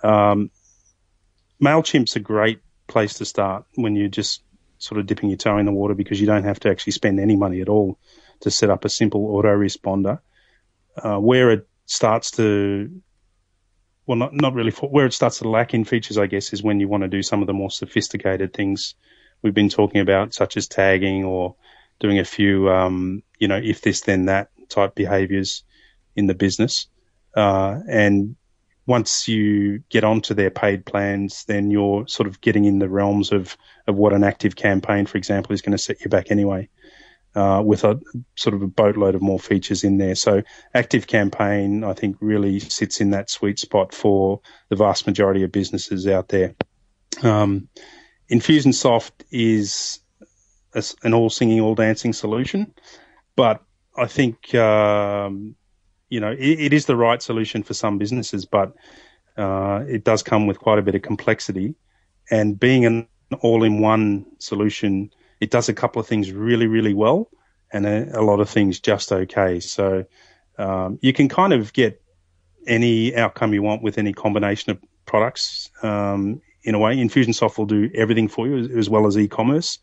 [0.03, 0.51] Um,
[1.61, 4.43] Mailchimp's a great place to start when you just
[4.79, 7.21] sort of dipping your toe in the water because you don't have to actually spend
[7.21, 7.99] any money at all
[8.41, 10.21] to set up a simple autoresponder.
[10.97, 12.91] Uh, where it starts to
[14.09, 14.71] well, not not really.
[14.71, 17.09] For, where it starts to lack in features, I guess, is when you want to
[17.09, 18.95] do some of the more sophisticated things
[19.43, 21.57] we've been talking about, such as tagging or
[22.01, 25.63] doing a few, um, you know, if this then that type behaviors
[26.17, 26.87] in the business.
[27.37, 28.37] Uh, and
[28.89, 33.33] once you get onto their paid plans, then you're sort of getting in the realms
[33.33, 33.55] of,
[33.87, 36.67] of what an ActiveCampaign, for example, is going to set you back anyway,
[37.35, 38.01] uh, with a
[38.35, 40.15] sort of a boatload of more features in there.
[40.15, 40.43] So
[40.75, 46.07] ActiveCampaign, I think, really sits in that sweet spot for the vast majority of businesses
[46.07, 46.55] out there.
[47.23, 47.69] Um,
[48.31, 50.01] Infusionsoft is
[50.75, 52.73] a, an all singing, all dancing solution,
[53.37, 53.63] but
[53.95, 55.57] I think um,
[56.09, 58.75] you know it, it is the right solution for some businesses, but
[59.37, 61.75] uh, it does come with quite a bit of complexity.
[62.31, 63.09] And being an
[63.41, 67.31] all-in-one solution, it does a couple of things really, really well,
[67.73, 69.61] and a, a lot of things just okay.
[69.61, 70.05] So
[70.59, 72.03] um, you can kind of get
[72.67, 75.71] any outcome you want with any combination of products.
[75.83, 79.79] Um, in a way, Infusionsoft will do everything for you as, as well as e-commerce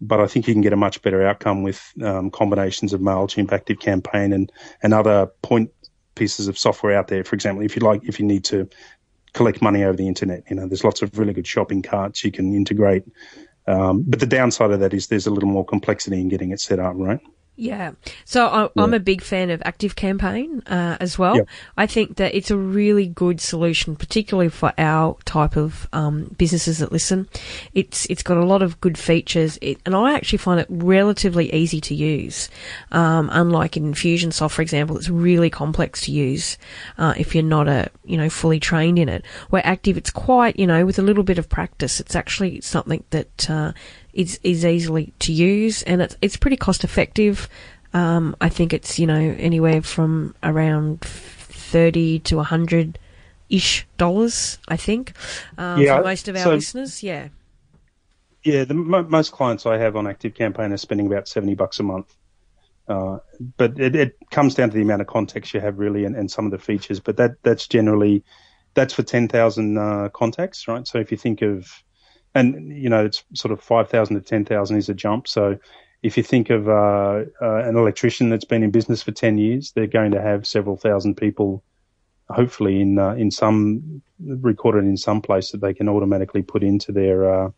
[0.00, 3.48] but I think you can get a much better outcome with um, combinations of Mailchimp,
[3.48, 5.70] ActiveCampaign, and and other point
[6.14, 7.24] pieces of software out there.
[7.24, 8.68] For example, if you like, if you need to
[9.32, 12.32] collect money over the internet, you know, there's lots of really good shopping carts you
[12.32, 13.04] can integrate.
[13.66, 16.60] Um, but the downside of that is there's a little more complexity in getting it
[16.60, 17.20] set up, right?
[17.60, 17.92] Yeah.
[18.24, 21.46] So I, am a big fan of ActiveCampaign uh, as well.
[21.76, 26.78] I think that it's a really good solution, particularly for our type of um, businesses
[26.78, 27.28] that listen.
[27.74, 31.52] It's it's got a lot of good features, it, and I actually find it relatively
[31.52, 32.48] easy to use.
[32.92, 36.56] Um, unlike in Infusionsoft, for example, it's really complex to use
[36.96, 39.22] uh, if you're not a you know fully trained in it.
[39.50, 43.04] Where Active, it's quite you know with a little bit of practice, it's actually something
[43.10, 43.72] that uh,
[44.12, 47.48] is is easily to use and it's it's pretty cost effective.
[47.92, 52.98] Um, I think it's you know anywhere from around thirty to a hundred
[53.48, 54.58] ish dollars.
[54.68, 55.12] I think
[55.58, 57.02] um, yeah, for most of our so, listeners.
[57.02, 57.28] Yeah.
[58.42, 62.14] Yeah, the most clients I have on ActiveCampaign are spending about seventy bucks a month.
[62.88, 63.18] Uh,
[63.56, 66.30] but it, it, comes down to the amount of context you have really and, and
[66.30, 67.00] some of the features.
[67.00, 68.24] But that that's generally
[68.74, 70.86] that's for ten thousand uh, contacts, right?
[70.86, 71.70] So if you think of
[72.34, 75.26] and you know it's sort of five thousand to ten thousand is a jump.
[75.26, 75.58] So
[76.02, 79.72] if you think of uh, uh, an electrician that's been in business for ten years,
[79.72, 81.62] they're going to have several thousand people,
[82.28, 86.92] hopefully in uh, in some recorded in some place that they can automatically put into
[86.92, 87.50] their uh,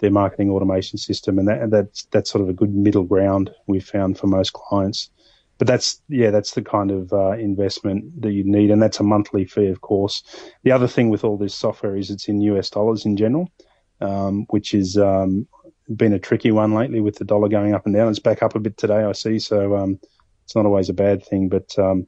[0.00, 3.86] their marketing automation system, and that that's that's sort of a good middle ground we've
[3.86, 5.10] found for most clients.
[5.58, 9.04] But that's yeah, that's the kind of uh, investment that you need, and that's a
[9.04, 10.22] monthly fee, of course.
[10.62, 13.50] The other thing with all this software is it's in US dollars in general
[14.00, 15.46] um, which has um,
[15.94, 18.08] been a tricky one lately with the dollar going up and down.
[18.08, 19.38] It's back up a bit today, I see.
[19.38, 19.98] So um,
[20.44, 22.06] it's not always a bad thing, but um,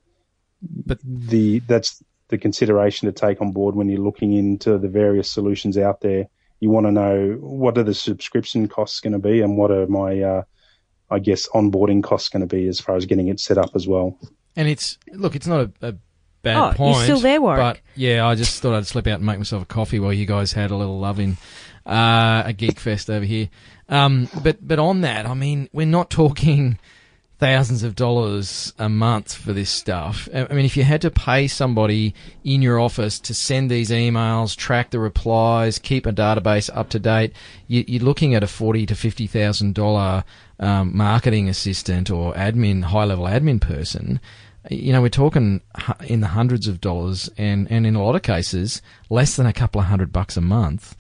[0.63, 5.31] but the that's the consideration to take on board when you're looking into the various
[5.31, 6.27] solutions out there.
[6.61, 9.87] You want to know what are the subscription costs going to be, and what are
[9.87, 10.43] my uh,
[11.11, 13.89] I guess onboarding costs going to be as far as getting it set up as
[13.89, 14.19] well.
[14.57, 15.95] And it's look, it's not a, a
[16.43, 16.97] bad oh, point.
[16.97, 17.61] You're still there, Warwick.
[17.61, 20.27] But yeah, I just thought I'd slip out and make myself a coffee while you
[20.27, 21.37] guys had a little loving
[21.87, 23.49] uh, a geek fest over here.
[23.89, 26.79] Um, but but on that, I mean, we're not talking
[27.41, 30.29] thousands of dollars a month for this stuff.
[30.33, 34.55] I mean, if you had to pay somebody in your office to send these emails,
[34.55, 37.33] track the replies, keep a database up to date,
[37.67, 40.23] you, are looking at a forty to fifty thousand dollar
[40.61, 44.21] um, marketing assistant or admin, high level admin person.
[44.69, 45.63] You know, we're talking
[46.07, 49.53] in the hundreds of dollars, and, and in a lot of cases, less than a
[49.53, 50.97] couple of hundred bucks a month.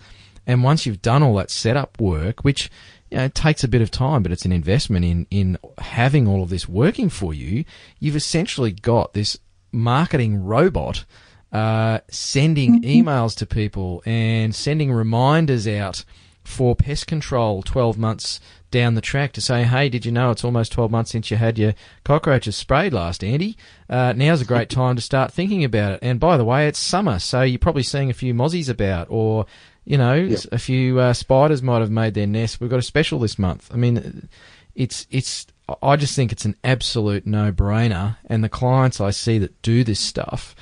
[0.46, 2.70] And once you've done all that setup work, which
[3.10, 6.26] you know, it takes a bit of time, but it's an investment in, in having
[6.26, 7.64] all of this working for you,
[7.98, 9.38] you've essentially got this
[9.72, 11.04] marketing robot
[11.52, 13.08] uh, sending mm-hmm.
[13.08, 16.04] emails to people and sending reminders out
[16.44, 20.44] for pest control 12 months down the track to say, hey, did you know it's
[20.44, 21.74] almost 12 months since you had your
[22.04, 23.56] cockroaches sprayed last, Andy?
[23.88, 26.00] Uh, now's a great time to start thinking about it.
[26.02, 29.46] And by the way, it's summer, so you're probably seeing a few mozzies about, or
[29.84, 30.40] you know, yep.
[30.52, 32.60] a few uh, spiders might have made their nest.
[32.60, 33.70] We've got a special this month.
[33.72, 34.28] I mean,
[34.74, 35.46] it's it's.
[35.82, 38.16] I just think it's an absolute no-brainer.
[38.26, 40.54] And the clients I see that do this stuff,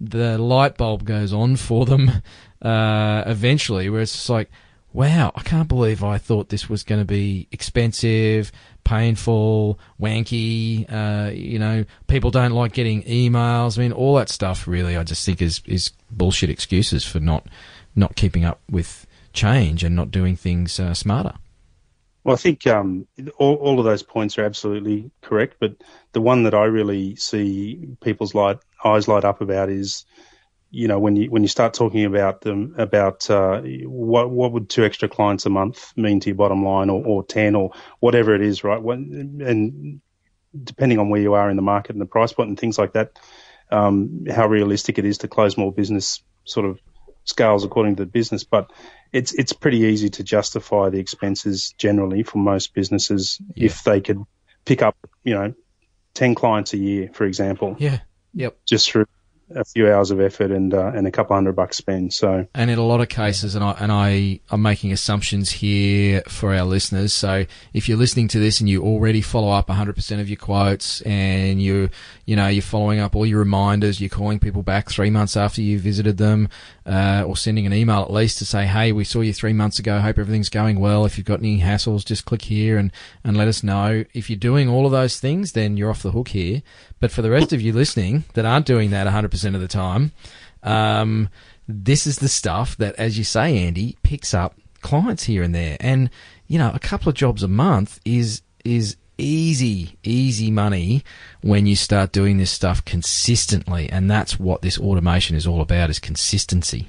[0.00, 2.10] the light bulb goes on for them
[2.62, 4.50] uh, eventually, where it's just like,
[4.96, 8.50] wow, I can't believe I thought this was going to be expensive,
[8.82, 10.90] painful, wanky.
[10.90, 13.78] Uh, you know, people don't like getting emails.
[13.78, 14.66] I mean, all that stuff.
[14.66, 17.46] Really, I just think is is bullshit excuses for not
[17.94, 21.34] not keeping up with change and not doing things uh, smarter.
[22.24, 25.76] Well, I think um, all, all of those points are absolutely correct, but
[26.12, 30.06] the one that I really see people's light, eyes light up about is,
[30.76, 34.68] you know, when you when you start talking about them about uh, what what would
[34.68, 37.70] two extra clients a month mean to your bottom line, or, or ten, or
[38.00, 38.82] whatever it is, right?
[38.82, 40.00] When, and
[40.64, 42.92] depending on where you are in the market and the price point and things like
[42.92, 43.18] that,
[43.70, 46.78] um, how realistic it is to close more business sort of
[47.24, 48.70] scales according to the business, but
[49.12, 53.64] it's it's pretty easy to justify the expenses generally for most businesses yeah.
[53.66, 54.22] if they could
[54.66, 55.54] pick up, you know,
[56.12, 57.76] ten clients a year, for example.
[57.78, 58.00] Yeah.
[58.34, 58.58] Yep.
[58.66, 59.06] Just through
[59.54, 62.12] a few hours of effort and uh, and a couple hundred bucks spent.
[62.12, 66.22] So, and in a lot of cases, and I and I am making assumptions here
[66.28, 67.12] for our listeners.
[67.12, 71.00] So, if you're listening to this and you already follow up 100% of your quotes,
[71.02, 71.90] and you
[72.24, 75.62] you know you're following up all your reminders, you're calling people back three months after
[75.62, 76.48] you visited them,
[76.84, 79.78] uh, or sending an email at least to say, hey, we saw you three months
[79.78, 80.00] ago.
[80.00, 81.04] Hope everything's going well.
[81.04, 82.90] If you've got any hassles, just click here and
[83.22, 84.04] and let us know.
[84.12, 86.62] If you're doing all of those things, then you're off the hook here.
[87.00, 90.12] But for the rest of you listening that aren't doing that 100% of the time,
[90.62, 91.28] um,
[91.68, 95.76] this is the stuff that, as you say, Andy, picks up clients here and there.
[95.80, 96.10] And,
[96.46, 101.02] you know, a couple of jobs a month is, is easy, easy money
[101.42, 103.88] when you start doing this stuff consistently.
[103.90, 106.88] And that's what this automation is all about is consistency.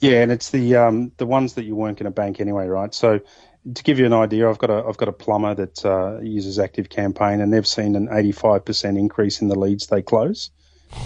[0.00, 2.94] Yeah, and it's the um, the ones that you weren't going to bank anyway, right?
[2.94, 3.20] So
[3.74, 6.58] to give you an idea, I've got a I've got a plumber that uh, uses
[6.58, 10.50] ActiveCampaign, and they've seen an 85% increase in the leads they close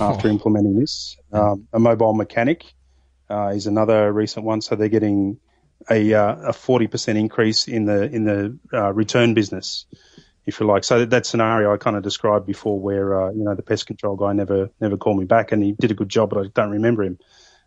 [0.01, 0.31] after oh.
[0.31, 1.17] implementing this.
[1.33, 2.65] Um, a mobile mechanic
[3.31, 5.39] uh, is another recent one, so they're getting
[5.91, 9.87] a uh, a 40% increase in the in the uh, return business,
[10.47, 10.85] if you like.
[10.85, 13.87] So that, that scenario I kind of described before, where uh, you know the pest
[13.87, 16.49] control guy never never called me back, and he did a good job, but I
[16.55, 17.19] don't remember him.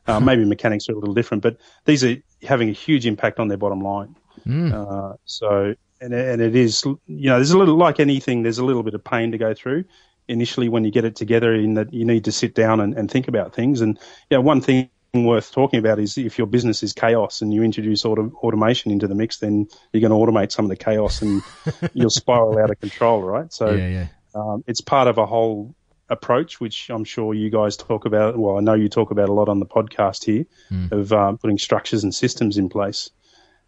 [0.07, 3.47] Uh, maybe mechanics are a little different, but these are having a huge impact on
[3.47, 4.15] their bottom line.
[4.47, 4.73] Mm.
[4.73, 8.65] Uh, so, and, and it is, you know, there's a little, like anything, there's a
[8.65, 9.85] little bit of pain to go through
[10.27, 13.11] initially when you get it together in that you need to sit down and, and
[13.11, 13.81] think about things.
[13.81, 17.53] And, you know, one thing worth talking about is if your business is chaos and
[17.53, 20.75] you introduce auto, automation into the mix, then you're going to automate some of the
[20.75, 21.41] chaos and
[21.93, 23.51] you'll spiral out of control, right?
[23.53, 24.07] So yeah, yeah.
[24.33, 25.73] Um, it's part of a whole
[26.09, 28.37] approach, which I'm sure you guys talk about.
[28.37, 30.91] Well, I know you talk about a lot on the podcast here mm.
[30.91, 33.09] of um, putting structures and systems in place.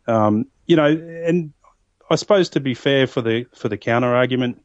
[0.08, 1.54] Um, you know, and
[2.10, 4.62] I suppose to be fair for the for the counter argument,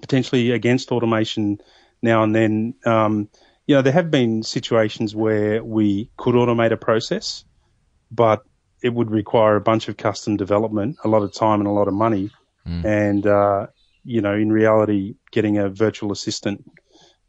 [0.00, 1.60] potentially against automation
[2.02, 3.28] now and then, um,
[3.66, 7.44] you know, there have been situations where we could automate a process,
[8.10, 8.42] but
[8.82, 11.86] it would require a bunch of custom development, a lot of time and a lot
[11.86, 12.30] of money,
[12.66, 12.84] mm.
[12.84, 13.66] and uh,
[14.04, 16.64] you know, in reality, getting a virtual assistant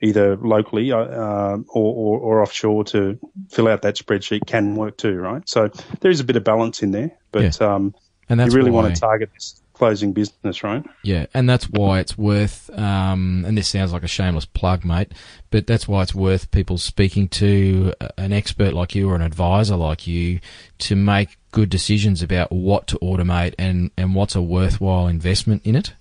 [0.01, 3.19] either locally uh, or, or, or, offshore to
[3.51, 5.47] fill out that spreadsheet can work too, right?
[5.47, 5.69] So
[5.99, 7.67] there is a bit of balance in there, but yeah.
[7.75, 7.93] um,
[8.31, 10.85] and that's you really why, want to target this closing business, right?
[11.03, 12.69] Yeah, and that's why it's worth.
[12.77, 15.11] Um, and this sounds like a shameless plug, mate,
[15.49, 19.75] but that's why it's worth people speaking to an expert like you or an advisor
[19.75, 20.39] like you
[20.79, 25.75] to make good decisions about what to automate and and what's a worthwhile investment in
[25.75, 25.93] it.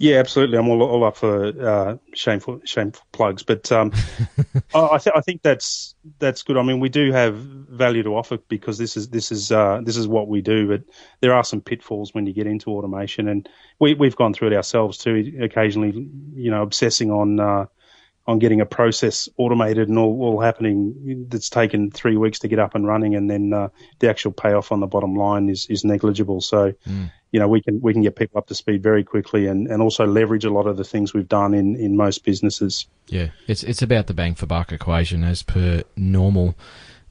[0.00, 0.58] Yeah, absolutely.
[0.58, 3.92] I'm all, all up for uh, shameful shameful plugs, but um,
[4.74, 6.56] I, th- I think that's that's good.
[6.56, 9.96] I mean, we do have value to offer because this is this is uh, this
[9.96, 10.68] is what we do.
[10.68, 10.82] But
[11.20, 13.48] there are some pitfalls when you get into automation, and
[13.80, 15.36] we we've gone through it ourselves too.
[15.42, 17.66] Occasionally, you know, obsessing on uh,
[18.28, 22.58] on getting a process automated and all, all happening that's taken three weeks to get
[22.58, 23.68] up and running, and then uh,
[24.00, 26.42] the actual payoff on the bottom line is, is negligible.
[26.42, 27.10] So, mm.
[27.32, 29.80] you know, we can we can get people up to speed very quickly, and, and
[29.80, 32.86] also leverage a lot of the things we've done in, in most businesses.
[33.06, 36.54] Yeah, it's it's about the bang for buck equation as per normal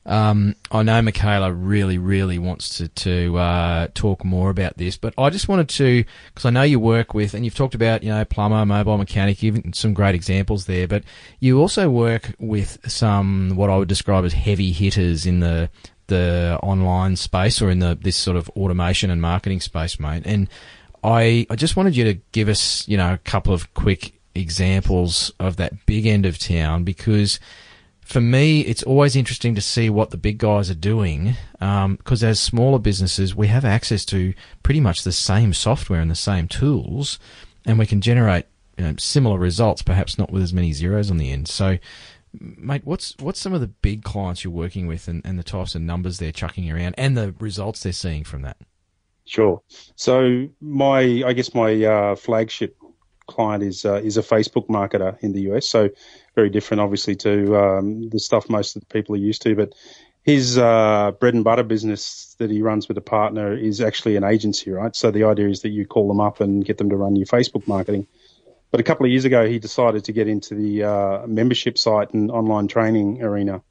[0.08, 5.14] um, I know Michaela really, really wants to, to uh, talk more about this, but
[5.18, 8.10] I just wanted to, because I know you work with, and you've talked about, you
[8.10, 11.04] know, plumber, mobile mechanic, even some great examples there, but
[11.42, 15.70] you also work with some, what I would describe as heavy hitters in the,
[16.08, 20.24] the online space or in the, this sort of automation and marketing space, mate.
[20.26, 20.48] And
[21.04, 25.34] I, I just wanted you to give us, you know, a couple of quick examples
[25.38, 27.42] of that big end of town because,
[28.08, 32.30] for me, it's always interesting to see what the big guys are doing because um,
[32.30, 34.34] as smaller businesses, we have access to
[34.64, 37.20] pretty much the same software and the same tools,
[37.66, 38.46] and we can generate
[38.78, 41.50] you know, similar results, perhaps not with as many zeros on the end.
[41.50, 41.80] So,
[42.40, 45.76] mate, what's what's some of the big clients you're working with, and, and the types
[45.76, 48.58] of numbers they're chucking around, and the results they're seeing from that?
[49.26, 49.62] Sure.
[49.98, 52.78] So my, I guess my uh, flagship
[53.28, 55.70] client is uh, is a Facebook marketer in the US.
[55.70, 55.90] So
[56.38, 59.56] very different, obviously, to um, the stuff most of the people are used to.
[59.56, 59.74] But
[60.24, 64.24] his uh, bread and butter business that he runs with a partner is actually an
[64.24, 64.96] agency, right?
[64.96, 67.26] So the idea is that you call them up and get them to run your
[67.26, 68.06] Facebook marketing.
[68.72, 72.14] But a couple of years ago, he decided to get into the uh, membership site
[72.14, 73.62] and online training arena.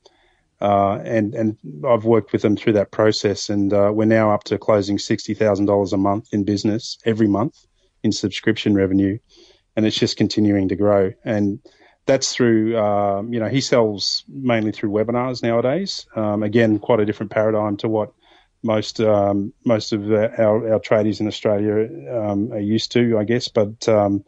[0.59, 1.57] Uh, and and
[1.87, 5.35] I've worked with them through that process, and uh, we're now up to closing sixty
[5.35, 7.67] thousand dollars a month in business every month
[8.03, 9.19] in subscription revenue,
[9.77, 11.13] and it's just continuing to grow.
[11.25, 11.61] And
[12.07, 16.07] that's through, um, you know, he sells mainly through webinars nowadays.
[16.15, 18.13] Um, again, quite a different paradigm to what
[18.63, 23.49] most um, most of our, our tradies in Australia um, are used to, I guess.
[23.49, 24.25] But um,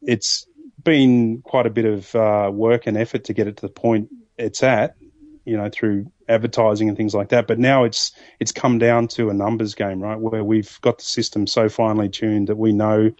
[0.00, 0.46] it's
[0.82, 4.08] been quite a bit of uh, work and effort to get it to the point
[4.38, 4.96] it's at,
[5.44, 7.46] you know, through advertising and things like that.
[7.46, 10.18] But now it's it's come down to a numbers game, right?
[10.18, 13.10] Where we've got the system so finely tuned that we know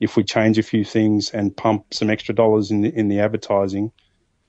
[0.00, 3.20] if we change a few things and pump some extra dollars in the, in the
[3.20, 3.92] advertising,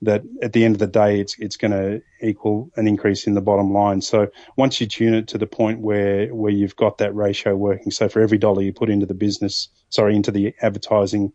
[0.04, 3.36] that at the end of the day, it's it's going to equal an increase in
[3.36, 4.02] the bottom line.
[4.02, 7.92] So once you tune it to the point where where you've got that ratio working,
[7.92, 11.34] so for every dollar you put into the business, sorry, into the advertising,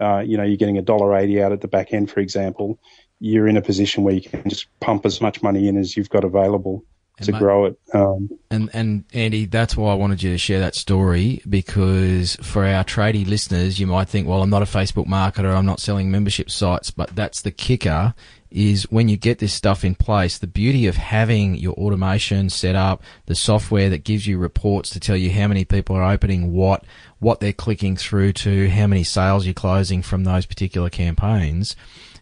[0.00, 2.80] uh, you know, you're getting a dollar eighty out at the back end, for example.
[3.20, 6.08] You're in a position where you can just pump as much money in as you've
[6.08, 6.84] got available
[7.26, 7.78] to mate, grow it.
[7.92, 12.64] Um, and and Andy, that's why I wanted you to share that story because for
[12.64, 16.10] our tradie listeners, you might think, well, I'm not a Facebook marketer, I'm not selling
[16.10, 18.14] membership sites, but that's the kicker.
[18.50, 22.74] Is when you get this stuff in place, the beauty of having your automation set
[22.74, 26.52] up, the software that gives you reports to tell you how many people are opening
[26.52, 26.84] what,
[27.20, 31.76] what they're clicking through to, how many sales you're closing from those particular campaigns,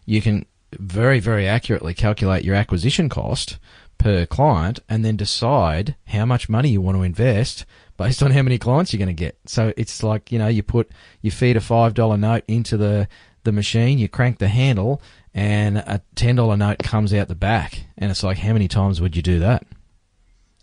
[0.05, 0.45] you can
[0.77, 3.57] very, very accurately calculate your acquisition cost
[3.99, 7.65] per client and then decide how much money you want to invest
[7.97, 9.37] based on how many clients you're going to get.
[9.45, 10.89] So it's like, you know, you put,
[11.21, 13.07] you feed a $5 note into the,
[13.43, 15.01] the machine, you crank the handle
[15.33, 17.85] and a $10 note comes out the back.
[17.97, 19.65] And it's like, how many times would you do that?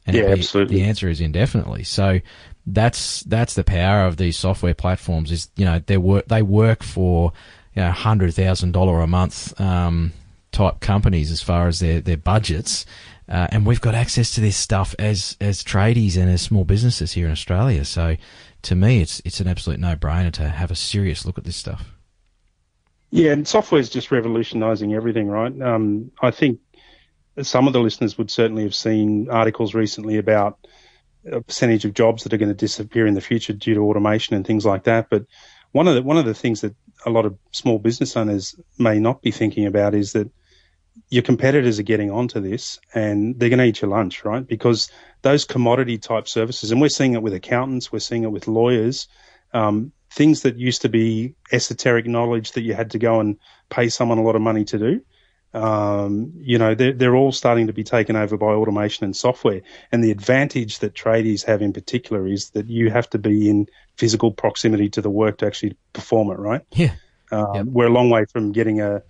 [0.07, 0.77] And yeah, absolutely.
[0.77, 1.85] The answer is indefinitely.
[1.85, 2.21] So
[2.67, 6.83] that's, that's the power of these software platforms is, you know, they work, they work
[6.83, 7.33] for,
[7.75, 10.13] you know, $100,000 a month, um,
[10.53, 12.87] type companies as far as their, their budgets.
[13.29, 17.13] Uh, and we've got access to this stuff as as tradies and as small businesses
[17.13, 17.85] here in Australia.
[17.85, 18.17] So,
[18.63, 21.57] to me, it's it's an absolute no brainer to have a serious look at this
[21.57, 21.93] stuff.
[23.11, 25.61] Yeah, and software is just revolutionising everything, right?
[25.63, 26.61] Um, I think
[27.43, 30.59] some of the listeners would certainly have seen articles recently about
[31.31, 34.37] a percentage of jobs that are going to disappear in the future due to automation
[34.37, 35.09] and things like that.
[35.11, 35.27] But
[35.73, 36.75] one of the one of the things that
[37.05, 40.31] a lot of small business owners may not be thinking about is that
[41.09, 44.47] your competitors are getting onto this and they're going to eat your lunch, right?
[44.47, 44.91] Because
[45.23, 49.09] those commodity type services, and we're seeing it with accountants, we're seeing it with lawyers,
[49.53, 53.39] um, things that used to be esoteric knowledge that you had to go and
[53.71, 55.01] pay someone a lot of money to do.
[55.55, 59.63] Um, you know, they're, they're all starting to be taken over by automation and software.
[59.91, 63.67] And the advantage that tradies have in particular is that you have to be in
[63.97, 66.63] physical proximity to the work to actually perform it, right?
[66.73, 66.95] Yeah.
[67.33, 67.65] Um, yep.
[67.67, 69.03] We're a long way from getting a,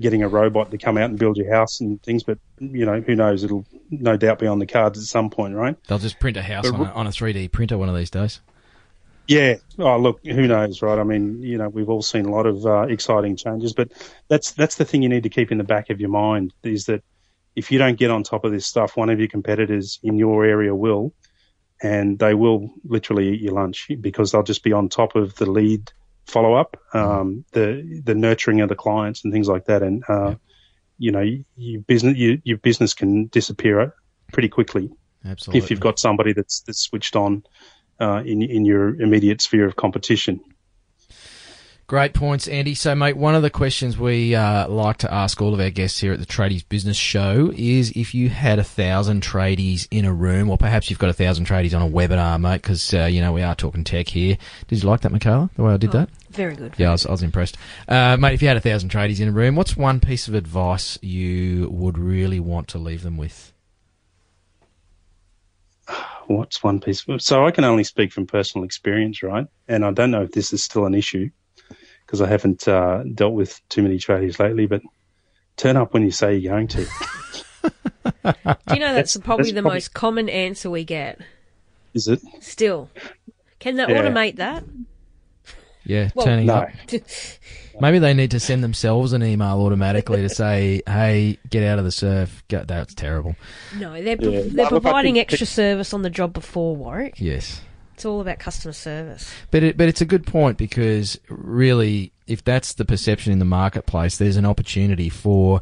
[0.00, 3.00] getting a robot to come out and build your house and things, but you know,
[3.00, 3.44] who knows?
[3.44, 5.76] It'll no doubt be on the cards at some point, right?
[5.86, 8.10] They'll just print a house but, on, a, on a 3D printer one of these
[8.10, 8.40] days.
[9.28, 9.56] Yeah.
[9.78, 10.98] Oh, look, who knows, right?
[10.98, 13.92] I mean, you know, we've all seen a lot of uh, exciting changes, but
[14.28, 16.86] that's that's the thing you need to keep in the back of your mind is
[16.86, 17.02] that
[17.54, 20.44] if you don't get on top of this stuff, one of your competitors in your
[20.44, 21.12] area will,
[21.82, 25.50] and they will literally eat your lunch because they'll just be on top of the
[25.50, 25.92] lead
[26.26, 29.82] follow up, um, the the nurturing of the clients and things like that.
[29.82, 30.34] And uh, yeah.
[30.98, 31.24] you know,
[31.56, 33.94] your business you, your business can disappear
[34.32, 34.90] pretty quickly.
[35.24, 35.58] Absolutely.
[35.58, 37.44] If you've got somebody that's that's switched on
[38.00, 40.40] uh, in in your immediate sphere of competition.
[41.92, 42.74] Great points, Andy.
[42.74, 46.00] So, mate, one of the questions we uh, like to ask all of our guests
[46.00, 50.12] here at the Tradies Business Show is if you had a thousand tradies in a
[50.14, 53.20] room, or perhaps you've got a thousand tradies on a webinar, mate, because, uh, you
[53.20, 54.38] know, we are talking tech here.
[54.68, 56.08] Did you like that, Michaela, the way I did oh, that?
[56.30, 56.72] Very good.
[56.78, 57.58] Yeah, I was, I was impressed.
[57.86, 60.34] Uh, mate, if you had a thousand tradies in a room, what's one piece of
[60.34, 63.52] advice you would really want to leave them with?
[66.26, 67.04] What's one piece?
[67.18, 69.46] So I can only speak from personal experience, right?
[69.68, 71.28] And I don't know if this is still an issue
[72.12, 74.66] because I haven't uh, dealt with too many tradies lately.
[74.66, 74.82] But
[75.56, 76.84] turn up when you say you're going to.
[77.64, 79.76] Do you know that's, that's probably that's the probably...
[79.76, 81.20] most common answer we get?
[81.94, 82.90] Is it still?
[83.60, 84.02] Can they yeah.
[84.02, 84.62] automate that?
[85.84, 86.54] Yeah, well, turning no.
[86.54, 86.68] up.
[87.80, 91.86] Maybe they need to send themselves an email automatically to say, "Hey, get out of
[91.86, 93.36] the surf." That's terrible.
[93.78, 94.42] No, they're yeah.
[94.48, 97.14] they're providing extra service on the job before Warwick.
[97.16, 97.62] Yes.
[98.02, 99.32] It's all about customer service.
[99.52, 103.44] But it, but it's a good point because really, if that's the perception in the
[103.44, 105.60] marketplace, there's an opportunity for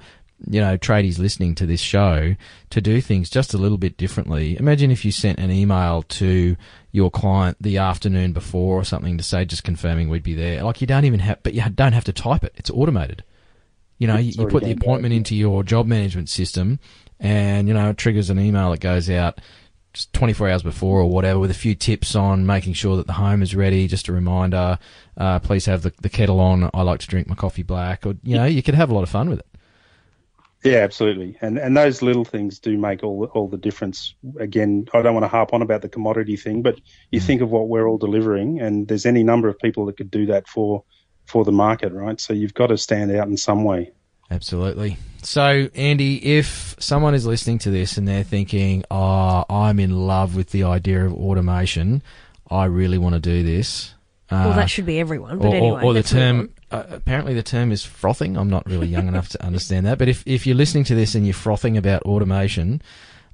[0.48, 2.34] you know, tradies listening to this show
[2.70, 4.56] to do things just a little bit differently.
[4.58, 6.56] Imagine if you sent an email to
[6.92, 10.62] your client the afternoon before or something to say just confirming we'd be there.
[10.62, 12.54] Like you don't even have, but you don't have to type it.
[12.56, 13.22] It's automated.
[13.98, 16.78] You know, you, you put the appointment into your job management system,
[17.20, 19.42] and you know it triggers an email that goes out
[19.92, 23.14] just 24 hours before or whatever with a few tips on making sure that the
[23.14, 23.88] home is ready.
[23.88, 24.78] Just a reminder,
[25.16, 26.70] uh, please have the, the kettle on.
[26.72, 29.02] I like to drink my coffee black, or you know, you could have a lot
[29.02, 29.46] of fun with it.
[30.62, 34.14] Yeah, absolutely, and and those little things do make all all the difference.
[34.38, 36.78] Again, I don't want to harp on about the commodity thing, but
[37.10, 37.24] you mm.
[37.24, 40.26] think of what we're all delivering, and there's any number of people that could do
[40.26, 40.84] that for
[41.24, 42.20] for the market, right?
[42.20, 43.92] So you've got to stand out in some way.
[44.30, 44.96] Absolutely.
[45.22, 50.36] So, Andy, if someone is listening to this and they're thinking, "Oh, I'm in love
[50.36, 52.02] with the idea of automation.
[52.50, 53.94] I really want to do this,"
[54.30, 55.38] well, that uh, should be everyone.
[55.38, 58.36] But or, anyway, or, or the term uh, apparently the term is frothing.
[58.36, 59.98] I'm not really young enough to understand that.
[59.98, 62.80] But if, if you're listening to this and you're frothing about automation,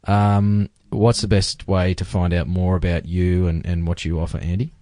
[0.04, 4.18] um, what's the best way to find out more about you and, and what you
[4.20, 4.72] offer, Andy?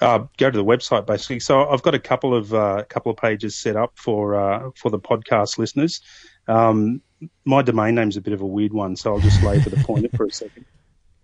[0.00, 1.40] Uh, go to the website basically.
[1.40, 4.90] So I've got a couple of uh, couple of pages set up for uh, for
[4.90, 6.00] the podcast listeners.
[6.48, 7.02] Um,
[7.44, 10.10] my domain name's a bit of a weird one, so I'll just labour the point
[10.16, 10.64] for a second.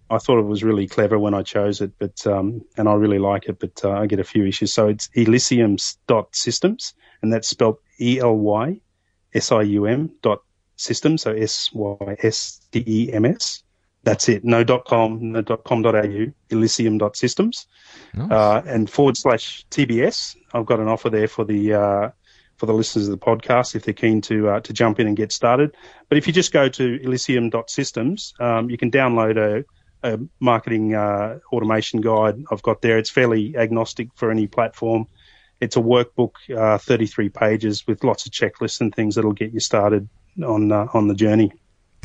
[0.08, 3.18] I thought it was really clever when I chose it, but um, and I really
[3.18, 4.72] like it, but uh, I get a few issues.
[4.72, 8.80] So it's elysium.systems, and that's spelled E L Y
[9.34, 10.42] S I U M dot
[10.76, 13.62] systems, so S Y S T E M S.
[14.06, 14.44] That's it.
[14.44, 17.66] No com, no dot com dot au, elysium.systems.
[18.14, 18.30] Nice.
[18.30, 20.36] Uh, and forward slash TBS.
[20.54, 22.10] I've got an offer there for the uh,
[22.56, 25.16] for the listeners of the podcast if they're keen to uh, to jump in and
[25.16, 25.74] get started.
[26.08, 29.64] But if you just go to elysium.systems, um, you can download a
[30.08, 32.98] a marketing uh, automation guide I've got there.
[32.98, 35.08] It's fairly agnostic for any platform.
[35.60, 39.58] It's a workbook, uh, 33 pages with lots of checklists and things that'll get you
[39.58, 40.08] started
[40.44, 41.50] on uh, on the journey.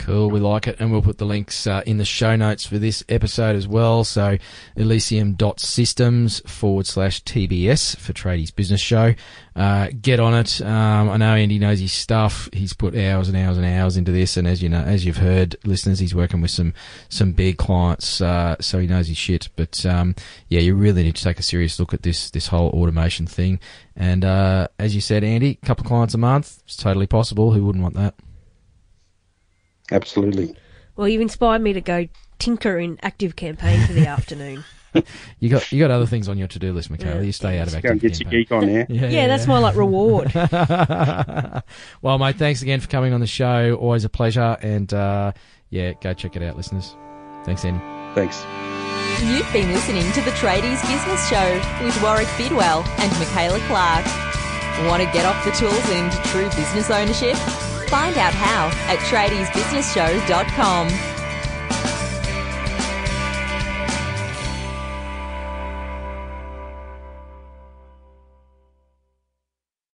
[0.02, 2.80] Cool, we like it, and we'll put the links uh, in the show notes for
[2.80, 4.04] this episode as well.
[4.04, 4.40] So,
[4.76, 9.14] elysium.systems forward slash TBS for Tradies Business Show.
[9.56, 10.60] Uh, get on it.
[10.60, 12.50] Um, I know Andy knows his stuff.
[12.52, 15.18] He's put hours and hours and hours into this, and as you know, as you've
[15.18, 16.74] heard, listeners, he's working with some
[17.08, 19.50] some big clients, uh, so he knows his shit.
[19.56, 20.16] But um,
[20.50, 23.60] yeah, you really need to take a serious look at this this whole automation thing.
[23.96, 27.52] And uh, as you said, Andy, a couple of clients a month, it's totally possible.
[27.52, 28.16] Who wouldn't want that?
[29.92, 30.56] Absolutely.
[30.96, 32.08] Well, you've inspired me to go
[32.40, 34.64] tinker in ActiveCampaign for the afternoon.
[35.40, 37.16] you got you got other things on your to do list, Michaela.
[37.18, 37.22] Yeah.
[37.22, 37.84] You stay out of active.
[37.84, 38.32] Go and get campaign.
[38.32, 38.86] your geek on there.
[38.90, 40.34] yeah, yeah, that's my like reward.
[42.02, 43.76] well, mate, thanks again for coming on the show.
[43.76, 45.32] Always a pleasure, and uh,
[45.70, 46.94] yeah, go check it out, listeners.
[47.46, 47.80] Thanks, Andy.
[48.16, 48.44] Thanks.
[49.24, 54.06] You've been listening to the Tradies Business Show with Warwick Bidwell and Michaela Clark.
[54.88, 57.38] Want to get off the tools and into true business ownership?
[57.92, 61.11] Find out how at tradiesbusinessshow.com.